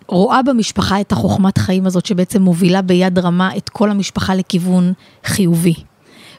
רואה 0.08 0.42
במשפחה 0.42 1.00
את 1.00 1.12
החוכמת 1.12 1.58
חיים 1.58 1.86
הזאת 1.86 2.06
שבעצם 2.06 2.42
מובילה 2.42 2.82
ביד 2.82 3.18
רמה 3.18 3.56
את 3.56 3.68
כל 3.68 3.90
המשפחה 3.90 4.34
לכיוון 4.34 4.92
חיובי. 5.24 5.74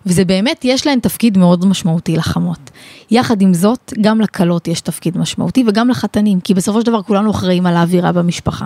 וזה 0.05 0.25
באמת, 0.25 0.65
יש 0.65 0.87
להן 0.87 0.99
תפקיד 0.99 1.37
מאוד 1.37 1.65
משמעותי 1.65 2.15
לחמות. 2.15 2.69
יחד 3.11 3.41
עם 3.41 3.53
זאת, 3.53 3.93
גם 4.01 4.21
לכלות 4.21 4.67
יש 4.67 4.81
תפקיד 4.81 5.17
משמעותי 5.17 5.63
וגם 5.67 5.89
לחתנים, 5.89 6.39
כי 6.39 6.53
בסופו 6.53 6.79
של 6.81 6.85
דבר 6.85 7.01
כולנו 7.01 7.31
אחראים 7.31 7.65
על 7.65 7.75
האווירה 7.75 8.11
במשפחה. 8.11 8.65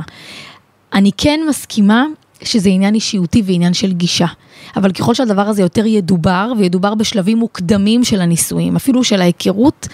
אני 0.94 1.12
כן 1.18 1.40
מסכימה 1.50 2.06
שזה 2.44 2.70
עניין 2.70 2.96
אישיותי 2.96 3.42
ועניין 3.46 3.74
של 3.74 3.92
גישה. 3.92 4.28
אבל 4.76 4.92
ככל 4.92 5.14
שהדבר 5.14 5.42
הזה 5.42 5.62
יותר 5.62 5.86
ידובר, 5.86 6.52
וידובר 6.58 6.96
בשלבים 6.96 7.38
מוקדמים 7.38 8.04
של 8.04 8.22
הנישואים, 8.22 8.76
אפילו 8.76 9.04
של 9.04 9.22
ההיכרות, 9.22 9.88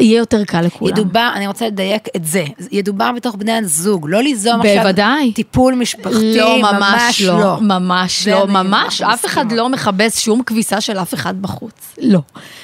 יהיה 0.00 0.18
יותר 0.18 0.44
קל 0.44 0.60
לכולם. 0.60 0.92
ידובר, 0.92 1.30
אני 1.34 1.46
רוצה 1.46 1.66
לדייק 1.66 2.08
את 2.16 2.24
זה, 2.24 2.44
ידובר 2.72 3.10
בתוך 3.16 3.34
בני 3.34 3.52
הזוג, 3.52 4.06
לא 4.08 4.22
ליזום 4.22 4.56
בוודאי. 4.56 5.20
עכשיו 5.20 5.32
טיפול 5.34 5.74
משפחתי, 5.74 6.36
לא, 6.36 6.58
ממש, 6.58 6.72
ממש 6.80 7.22
לא, 7.22 7.38
לא. 7.38 7.60
ממש 7.60 8.28
לא, 8.28 8.46
ממש, 8.46 9.02
אף 9.02 9.26
אחד 9.26 9.52
לא 9.52 9.68
מכבס 9.68 10.18
שום 10.18 10.42
כביסה 10.42 10.80
של 10.80 10.98
אף 10.98 11.14
אחד 11.14 11.42
בחוץ, 11.42 11.96
לא. 11.98 12.20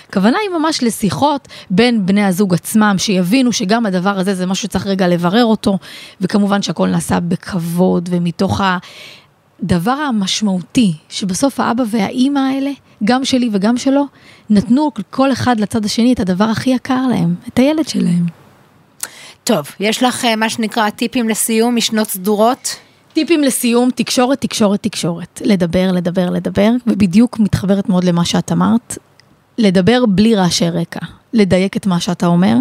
הכוונה 0.08 0.38
היא 0.38 0.58
ממש 0.58 0.82
לשיחות 0.82 1.48
בין 1.70 2.06
בני 2.06 2.24
הזוג 2.24 2.54
עצמם, 2.54 2.94
שיבינו 2.98 3.52
שגם 3.52 3.86
הדבר 3.86 4.18
הזה 4.18 4.34
זה 4.34 4.46
משהו 4.46 4.62
שצריך 4.62 4.86
רגע 4.86 5.08
לברר 5.08 5.44
אותו, 5.44 5.78
וכמובן 6.20 6.62
שהכל 6.62 6.88
נעשה 6.88 7.20
בכבוד 7.20 8.08
ומתוך 8.12 8.60
הדבר 9.62 9.90
המשמעותי, 9.90 10.92
שבסוף 11.08 11.60
האבא 11.60 11.84
והאימא 11.90 12.38
האלה, 12.38 12.70
גם 13.04 13.24
שלי 13.24 13.48
וגם 13.52 13.76
שלו, 13.76 14.04
נתנו 14.50 14.90
כל 15.10 15.32
אחד 15.32 15.60
לצד 15.60 15.84
השני 15.84 16.12
את 16.12 16.20
הדבר 16.20 16.44
הכי 16.44 16.70
יקר 16.70 17.06
להם, 17.10 17.34
את 17.48 17.58
הילד 17.58 17.88
שלהם. 17.88 18.26
טוב, 19.44 19.66
יש 19.80 20.02
לך 20.02 20.24
אה, 20.24 20.36
מה 20.36 20.48
שנקרא 20.50 20.90
טיפים 20.90 21.28
לסיום 21.28 21.76
משנות 21.76 22.08
סדורות? 22.08 22.76
טיפים 23.12 23.42
לסיום, 23.42 23.90
תקשורת, 23.90 24.40
תקשורת, 24.40 24.82
תקשורת. 24.82 25.42
לדבר, 25.44 25.92
לדבר, 25.92 26.30
לדבר, 26.30 26.70
ובדיוק 26.86 27.38
מתחברת 27.38 27.88
מאוד 27.88 28.04
למה 28.04 28.24
שאת 28.24 28.52
אמרת, 28.52 28.98
לדבר 29.58 30.06
בלי 30.06 30.34
רעשי 30.34 30.70
רקע. 30.70 31.00
לדייק 31.32 31.76
את 31.76 31.86
מה 31.86 32.00
שאתה 32.00 32.26
אומר, 32.26 32.56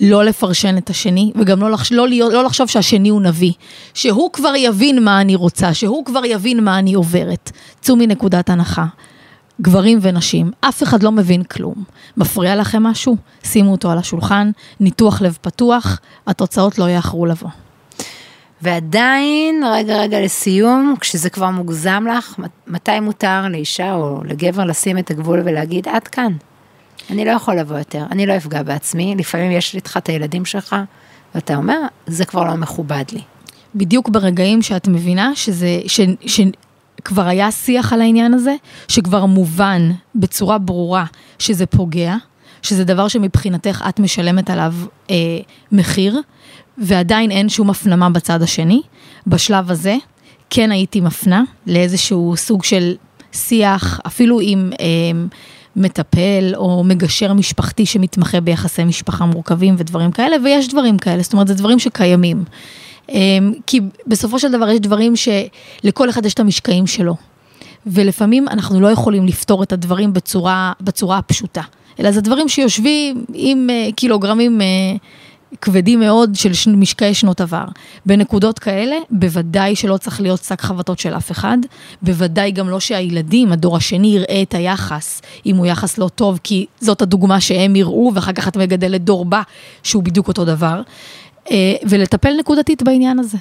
לא 0.00 0.24
לפרשן 0.24 0.78
את 0.78 0.90
השני, 0.90 1.32
וגם 1.36 1.60
לא, 1.60 1.70
לחש, 1.70 1.92
לא, 1.92 2.08
להיות, 2.08 2.32
לא 2.32 2.44
לחשוב 2.44 2.68
שהשני 2.68 3.08
הוא 3.08 3.22
נביא. 3.22 3.52
שהוא 3.94 4.30
כבר 4.32 4.52
יבין 4.56 5.04
מה 5.04 5.20
אני 5.20 5.34
רוצה, 5.34 5.74
שהוא 5.74 6.04
כבר 6.04 6.24
יבין 6.24 6.64
מה 6.64 6.78
אני 6.78 6.94
עוברת. 6.94 7.50
צאו 7.80 7.96
מנקודת 7.96 8.50
הנחה. 8.50 8.86
גברים 9.60 9.98
ונשים, 10.02 10.50
אף 10.60 10.82
אחד 10.82 11.02
לא 11.02 11.12
מבין 11.12 11.42
כלום. 11.42 11.84
מפריע 12.16 12.56
לכם 12.56 12.82
משהו? 12.82 13.16
שימו 13.44 13.72
אותו 13.72 13.90
על 13.90 13.98
השולחן, 13.98 14.50
ניתוח 14.80 15.22
לב 15.22 15.38
פתוח, 15.40 16.00
התוצאות 16.26 16.78
לא 16.78 16.90
יאחרו 16.90 17.26
לבוא. 17.26 17.50
ועדיין, 18.62 19.64
רגע 19.72 19.96
רגע 19.96 20.20
לסיום, 20.20 20.94
כשזה 21.00 21.30
כבר 21.30 21.50
מוגזם 21.50 22.04
לך, 22.16 22.36
מתי 22.66 23.00
מותר 23.00 23.48
לאישה 23.48 23.94
או 23.94 24.20
לגבר 24.24 24.64
לשים 24.64 24.98
את 24.98 25.10
הגבול 25.10 25.40
ולהגיד, 25.44 25.88
עד 25.88 26.08
כאן. 26.08 26.32
אני 27.10 27.24
לא 27.24 27.30
יכול 27.30 27.54
לבוא 27.54 27.78
יותר, 27.78 28.04
אני 28.10 28.26
לא 28.26 28.36
אפגע 28.36 28.62
בעצמי, 28.62 29.14
לפעמים 29.18 29.50
יש 29.50 29.72
לי 29.72 29.76
איתך 29.76 29.96
את 29.96 30.08
הילדים 30.08 30.44
שלך, 30.44 30.76
ואתה 31.34 31.56
אומר, 31.56 31.78
זה 32.06 32.24
כבר 32.24 32.44
לא 32.44 32.54
מכובד 32.54 33.04
לי. 33.12 33.20
בדיוק 33.74 34.08
ברגעים 34.08 34.62
שאת 34.62 34.88
מבינה 34.88 35.32
שזה, 35.34 35.80
ש, 35.86 36.00
ש, 36.26 36.40
כבר 37.04 37.26
היה 37.26 37.50
שיח 37.50 37.92
על 37.92 38.00
העניין 38.00 38.34
הזה, 38.34 38.54
שכבר 38.88 39.26
מובן 39.26 39.90
בצורה 40.14 40.58
ברורה 40.58 41.04
שזה 41.38 41.66
פוגע, 41.66 42.16
שזה 42.62 42.84
דבר 42.84 43.08
שמבחינתך 43.08 43.84
את 43.88 44.00
משלמת 44.00 44.50
עליו 44.50 44.74
אה, 45.10 45.16
מחיר, 45.72 46.20
ועדיין 46.78 47.30
אין 47.30 47.48
שום 47.48 47.70
הפנמה 47.70 48.10
בצד 48.10 48.42
השני. 48.42 48.82
בשלב 49.26 49.70
הזה 49.70 49.96
כן 50.50 50.72
הייתי 50.72 51.00
מפנה 51.00 51.42
לאיזשהו 51.66 52.34
סוג 52.36 52.64
של 52.64 52.94
שיח, 53.32 54.00
אפילו 54.06 54.40
עם 54.40 54.70
אה, 54.80 54.86
מטפל 55.76 56.52
או 56.56 56.84
מגשר 56.84 57.32
משפחתי 57.32 57.86
שמתמחה 57.86 58.40
ביחסי 58.40 58.84
משפחה 58.84 59.26
מורכבים 59.26 59.74
ודברים 59.78 60.10
כאלה, 60.10 60.36
ויש 60.44 60.68
דברים 60.68 60.98
כאלה, 60.98 61.22
זאת 61.22 61.32
אומרת, 61.32 61.48
זה 61.48 61.54
דברים 61.54 61.78
שקיימים. 61.78 62.44
אמ, 63.08 63.52
כי 63.66 63.80
בסופו 64.06 64.38
של 64.38 64.52
דבר 64.52 64.68
יש 64.68 64.80
דברים 64.80 65.14
שלכל 65.16 66.10
אחד 66.10 66.26
יש 66.26 66.34
את 66.34 66.40
המשקעים 66.40 66.86
שלו. 66.86 67.14
ולפעמים 67.86 68.48
אנחנו 68.48 68.80
לא 68.80 68.88
יכולים 68.88 69.26
לפתור 69.26 69.62
את 69.62 69.72
הדברים 69.72 70.12
בצורה, 70.12 70.72
בצורה 70.80 71.18
הפשוטה, 71.18 71.62
אלא 72.00 72.10
זה 72.10 72.20
דברים 72.20 72.48
שיושבים 72.48 73.24
עם 73.34 73.70
אה, 73.70 73.88
קילוגרמים 73.96 74.60
אה, 74.60 74.66
כבדים 75.60 76.00
מאוד 76.00 76.34
של 76.34 76.76
משקעי 76.76 77.14
שנות 77.14 77.40
עבר. 77.40 77.64
בנקודות 78.06 78.58
כאלה, 78.58 78.96
בוודאי 79.10 79.76
שלא 79.76 79.96
צריך 79.96 80.20
להיות 80.20 80.42
שק 80.42 80.60
חבטות 80.60 80.98
של 80.98 81.16
אף 81.16 81.30
אחד, 81.30 81.58
בוודאי 82.02 82.50
גם 82.50 82.68
לא 82.68 82.80
שהילדים, 82.80 83.52
הדור 83.52 83.76
השני, 83.76 84.06
יראה 84.06 84.42
את 84.42 84.54
היחס, 84.54 85.22
אם 85.46 85.56
הוא 85.56 85.66
יחס 85.66 85.98
לא 85.98 86.08
טוב, 86.08 86.38
כי 86.42 86.66
זאת 86.80 87.02
הדוגמה 87.02 87.40
שהם 87.40 87.76
יראו, 87.76 88.12
ואחר 88.14 88.32
כך 88.32 88.48
את 88.48 88.56
מגדלת 88.56 89.04
דור 89.04 89.24
בא, 89.24 89.42
שהוא 89.82 90.02
בדיוק 90.02 90.28
אותו 90.28 90.44
דבר. 90.44 90.82
אה, 91.50 91.74
ולטפל 91.88 92.32
נקודתית 92.38 92.82
בעניין 92.82 93.18
הזה. 93.18 93.38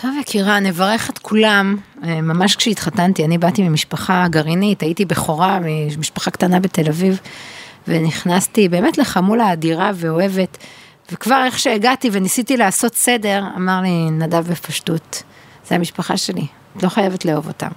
טוב, 0.00 0.10
יקירה, 0.20 0.60
נברך 0.60 1.10
את 1.10 1.18
כולם. 1.18 1.76
אה, 2.04 2.20
ממש 2.20 2.56
כשהתחתנתי, 2.56 3.24
אני 3.24 3.38
באתי 3.38 3.62
ממשפחה 3.62 4.26
גרעינית, 4.30 4.82
הייתי 4.82 5.04
בכורה 5.04 5.58
ממשפחה 5.62 6.30
קטנה 6.30 6.60
בתל 6.60 6.88
אביב, 6.88 7.20
ונכנסתי 7.88 8.68
באמת 8.68 8.98
לחמולה 8.98 9.52
אדירה 9.52 9.90
ואוהבת, 9.94 10.58
וכבר 11.12 11.42
איך 11.46 11.58
שהגעתי 11.58 12.08
וניסיתי 12.12 12.56
לעשות 12.56 12.94
סדר, 12.94 13.44
אמר 13.56 13.80
לי 13.80 14.10
נדב 14.10 14.50
בפשטות, 14.50 15.22
זה 15.68 15.74
המשפחה 15.74 16.16
שלי, 16.16 16.46
את 16.76 16.82
לא 16.82 16.88
חייבת 16.88 17.24
לאהוב 17.24 17.48
אותם, 17.48 17.70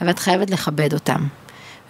אבל 0.00 0.10
את 0.10 0.18
חייבת 0.18 0.50
לכבד 0.50 0.92
אותם. 0.92 1.26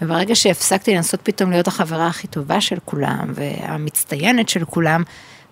וברגע 0.03 0.35
שהפסקתי 0.35 0.95
לנסות 0.95 1.21
פתאום 1.23 1.51
להיות 1.51 1.69
החברה 1.69 2.07
הכי 2.07 2.27
טובה 2.27 2.61
של 2.61 2.77
כולם, 2.85 3.33
והמצטיינת 3.35 4.49
של 4.49 4.65
כולם, 4.65 5.03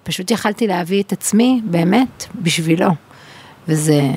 פשוט 0.02 0.30
יכלתי 0.30 0.66
להביא 0.66 1.02
את 1.02 1.12
עצמי 1.12 1.60
באמת 1.64 2.24
בשבילו. 2.42 2.88
וזה... 3.68 4.10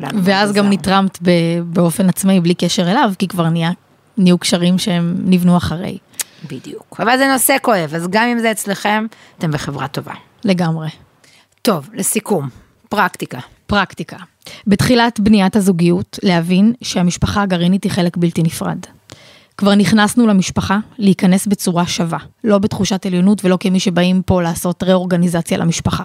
לנו 0.00 0.24
ואז 0.24 0.52
גם. 0.52 0.70
נתרמת 0.70 1.18
באופן 1.64 2.08
עצמאי 2.08 2.40
בלי 2.40 2.54
קשר 2.54 2.90
אליו, 2.90 3.12
כי 3.18 3.28
כבר 3.28 3.48
נהיה, 3.48 3.70
נהיו 4.16 4.38
קשרים 4.38 4.78
שהם 4.78 5.14
נבנו 5.24 5.56
אחרי, 5.56 5.98
בדיוק. 6.44 7.00
אבל 7.00 7.18
זה 7.18 7.28
נושא 7.32 7.56
כואב, 7.62 7.94
אז 7.94 8.08
גם 8.10 8.28
אם 8.28 8.38
זה 8.38 8.50
אצלכם, 8.50 9.06
אתם 9.38 9.50
בחברה 9.50 9.88
טובה. 9.88 10.14
לגמרי. 10.44 10.88
טוב, 11.62 11.88
לסיכום, 11.94 12.48
פרקטיקה. 12.88 13.38
פרקטיקה. 13.66 14.16
בתחילת 14.66 15.20
בניית 15.20 15.56
הזוגיות, 15.56 16.18
להבין 16.22 16.72
שהמשפחה 16.82 17.42
הגרעינית 17.42 17.84
היא 17.84 17.92
חלק 17.92 18.16
בלתי 18.16 18.42
נפרד. 18.42 18.78
כבר 19.56 19.74
נכנסנו 19.74 20.26
למשפחה 20.26 20.78
להיכנס 20.98 21.46
בצורה 21.46 21.86
שווה, 21.86 22.18
לא 22.44 22.58
בתחושת 22.58 23.06
עליונות 23.06 23.44
ולא 23.44 23.56
כמי 23.60 23.80
שבאים 23.80 24.22
פה 24.22 24.42
לעשות 24.42 24.82
רה-אורגניזציה 24.82 25.58
למשפחה. 25.58 26.02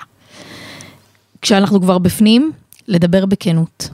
כשאנחנו 1.41 1.81
כבר 1.81 1.97
בפנים, 1.97 2.51
לדבר 2.87 3.25
בכנות. 3.25 3.89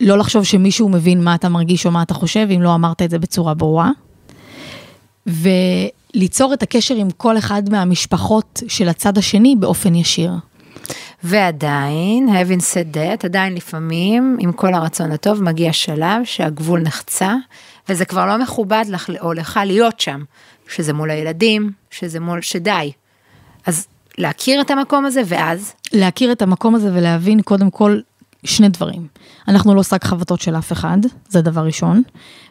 לא 0.00 0.18
לחשוב 0.18 0.44
שמישהו 0.44 0.88
מבין 0.88 1.24
מה 1.24 1.34
אתה 1.34 1.48
מרגיש 1.48 1.86
או 1.86 1.90
מה 1.90 2.02
אתה 2.02 2.14
חושב, 2.14 2.48
אם 2.56 2.62
לא 2.62 2.74
אמרת 2.74 3.02
את 3.02 3.10
זה 3.10 3.18
בצורה 3.18 3.54
ברורה. 3.54 3.90
וליצור 5.30 6.54
את 6.54 6.62
הקשר 6.62 6.94
עם 6.94 7.10
כל 7.10 7.38
אחד 7.38 7.62
מהמשפחות 7.70 8.62
של 8.68 8.88
הצד 8.88 9.18
השני 9.18 9.56
באופן 9.58 9.94
ישיר. 9.94 10.32
ועדיין, 11.24 12.28
having 12.28 12.60
said 12.60 12.96
that, 12.96 13.24
עדיין 13.24 13.54
לפעמים, 13.54 14.36
עם 14.40 14.52
כל 14.52 14.74
הרצון 14.74 15.12
הטוב, 15.12 15.42
מגיע 15.42 15.72
שלב 15.72 16.24
שהגבול 16.24 16.80
נחצה, 16.80 17.34
וזה 17.88 18.04
כבר 18.04 18.26
לא 18.26 18.38
מכובד 18.38 18.84
לך 18.88 19.10
או 19.20 19.32
לך 19.32 19.60
להיות 19.66 20.00
שם, 20.00 20.24
שזה 20.68 20.92
מול 20.92 21.10
הילדים, 21.10 21.70
שזה 21.90 22.20
מול, 22.20 22.42
שדי. 22.42 22.92
אז 23.66 23.86
להכיר 24.18 24.60
את 24.60 24.70
המקום 24.70 25.04
הזה, 25.04 25.22
ואז, 25.26 25.72
להכיר 25.92 26.32
את 26.32 26.42
המקום 26.42 26.74
הזה 26.74 26.90
ולהבין 26.94 27.42
קודם 27.42 27.70
כל 27.70 28.00
שני 28.44 28.68
דברים. 28.68 29.06
אנחנו 29.48 29.74
לא 29.74 29.82
שק 29.82 30.04
חבטות 30.04 30.40
של 30.40 30.56
אף 30.58 30.72
אחד, 30.72 30.98
זה 31.28 31.42
דבר 31.42 31.60
ראשון. 31.60 32.02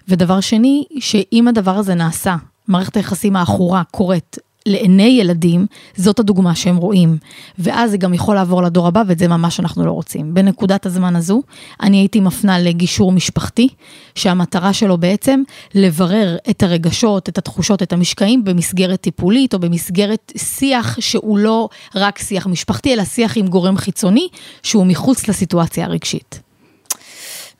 ודבר 0.07 0.39
שני, 0.39 0.83
שאם 0.99 1.47
הדבר 1.47 1.75
הזה 1.75 1.95
נעשה, 1.95 2.35
מערכת 2.69 2.97
היחסים 2.97 3.35
העכורה 3.35 3.83
קורית 3.91 4.37
לעיני 4.65 5.17
ילדים, 5.19 5.65
זאת 5.95 6.19
הדוגמה 6.19 6.55
שהם 6.55 6.77
רואים. 6.77 7.17
ואז 7.59 7.91
זה 7.91 7.97
גם 7.97 8.13
יכול 8.13 8.35
לעבור 8.35 8.63
לדור 8.63 8.87
הבא, 8.87 9.03
ואת 9.07 9.19
זה 9.19 9.27
ממש 9.27 9.59
אנחנו 9.59 9.85
לא 9.85 9.91
רוצים. 9.91 10.33
בנקודת 10.33 10.85
הזמן 10.85 11.15
הזו, 11.15 11.41
אני 11.81 11.97
הייתי 11.97 12.19
מפנה 12.19 12.59
לגישור 12.59 13.11
משפחתי, 13.11 13.67
שהמטרה 14.15 14.73
שלו 14.73 14.97
בעצם 14.97 15.41
לברר 15.75 16.37
את 16.49 16.63
הרגשות, 16.63 17.29
את 17.29 17.37
התחושות, 17.37 17.83
את 17.83 17.93
המשקעים 17.93 18.43
במסגרת 18.43 19.01
טיפולית, 19.01 19.53
או 19.53 19.59
במסגרת 19.59 20.33
שיח 20.37 20.99
שהוא 20.99 21.37
לא 21.37 21.69
רק 21.95 22.19
שיח 22.19 22.47
משפחתי, 22.47 22.93
אלא 22.93 23.05
שיח 23.05 23.37
עם 23.37 23.47
גורם 23.47 23.77
חיצוני, 23.77 24.27
שהוא 24.63 24.85
מחוץ 24.85 25.27
לסיטואציה 25.27 25.85
הרגשית. 25.85 26.41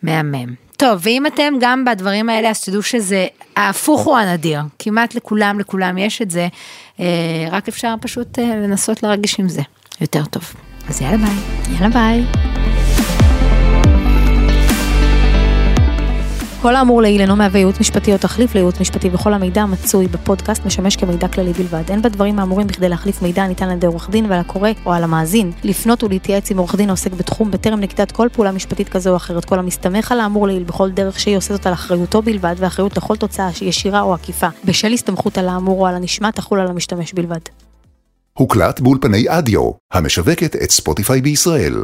מהמם. 0.04 0.69
טוב, 0.80 1.00
ואם 1.04 1.28
אתם 1.28 1.54
גם 1.60 1.86
בדברים 1.86 2.30
האלה, 2.30 2.50
אז 2.50 2.64
תדעו 2.64 2.84
שזה, 2.84 3.28
ההפוך 3.56 4.02
הוא 4.02 4.18
הנדיר. 4.18 4.62
כמעט 4.80 5.16
לכולם, 5.16 5.60
לכולם 5.60 5.98
יש 5.98 6.22
את 6.22 6.32
זה, 6.32 6.48
אה, 7.00 7.06
רק 7.52 7.68
אפשר 7.68 7.94
פשוט 8.02 8.40
אה, 8.40 8.44
לנסות 8.44 9.04
להרגיש 9.04 9.40
עם 9.40 9.50
זה 9.50 9.62
יותר 10.02 10.26
טוב. 10.26 10.54
אז 10.90 11.02
יאללה 11.02 11.18
ביי. 11.18 11.76
יאללה 11.76 11.90
ביי. 11.90 12.49
כל 16.62 16.76
האמור 16.76 17.02
לעיל 17.02 17.22
אינו 17.22 17.36
מהווה 17.36 17.60
ייעוץ 17.60 17.80
משפטי 17.80 18.14
או 18.14 18.18
תחליף 18.18 18.56
לייעוץ 18.56 18.80
משפטי 18.80 19.10
וכל 19.14 19.34
המידע 19.34 19.62
המצוי 19.62 20.08
בפודקאסט 20.08 20.66
משמש 20.66 20.96
כמידע 20.96 21.28
כללי 21.28 21.54
בלבד. 21.54 21.84
אין 21.90 22.02
בדברים 22.02 22.40
האמורים 22.40 22.68
בכדי 22.68 22.90
להחליף 22.90 23.22
מידע 23.22 23.44
הניתן 23.44 23.66
על 23.66 23.72
ידי 23.72 23.88
עורך 23.88 24.10
דין 24.10 24.26
ועל 24.26 24.40
הקורא 24.40 24.70
או 24.86 24.94
על 24.94 25.04
המאזין. 25.04 25.52
לפנות 25.64 26.04
ולהתייעץ 26.04 26.52
עם 26.52 26.58
עורך 26.58 26.76
דין 26.76 26.90
העוסק 26.90 27.14
בתחום 27.14 27.52
בטרם 27.52 27.80
נקיטת 27.80 28.12
כל 28.12 28.28
פעולה 28.34 28.52
משפטית 28.52 28.90
כזו 28.90 29.10
או 29.10 29.16
אחרת. 29.16 29.46
כל 29.46 29.60
המסתמך 29.60 30.12
על 30.12 30.20
האמור 30.20 30.48
לעיל 30.48 30.64
בכל 30.64 30.92
דרך 30.92 31.20
שהיא 31.20 31.38
עושה 31.38 31.54
זאת 31.54 31.68
על 31.68 31.74
אחריותו 31.74 32.22
בלבד 32.22 32.56
ואחריות 32.58 32.98
לכל 32.98 33.16
תוצאה 33.16 33.54
שהיא 33.54 33.70
ישירה 33.70 34.02
או 34.02 34.14
עקיפה. 34.14 34.48
בשל 34.66 34.94
הסתמכות 34.94 35.38
על 35.38 35.50
האמור 35.50 35.82
או 35.82 35.88
על 35.88 35.96
הנשמע 35.96 36.32
תחול 36.32 36.60
על 36.60 36.68
המשתמש 36.68 37.14
בלבד. 37.14 37.42
הוקלט 38.34 38.80
באולפני 38.80 39.26
אדיו, 39.28 39.72
המשווקת 39.94 40.56
את 40.56 40.72
ספוטיפיי 40.72 41.22
בישראל. 41.22 41.84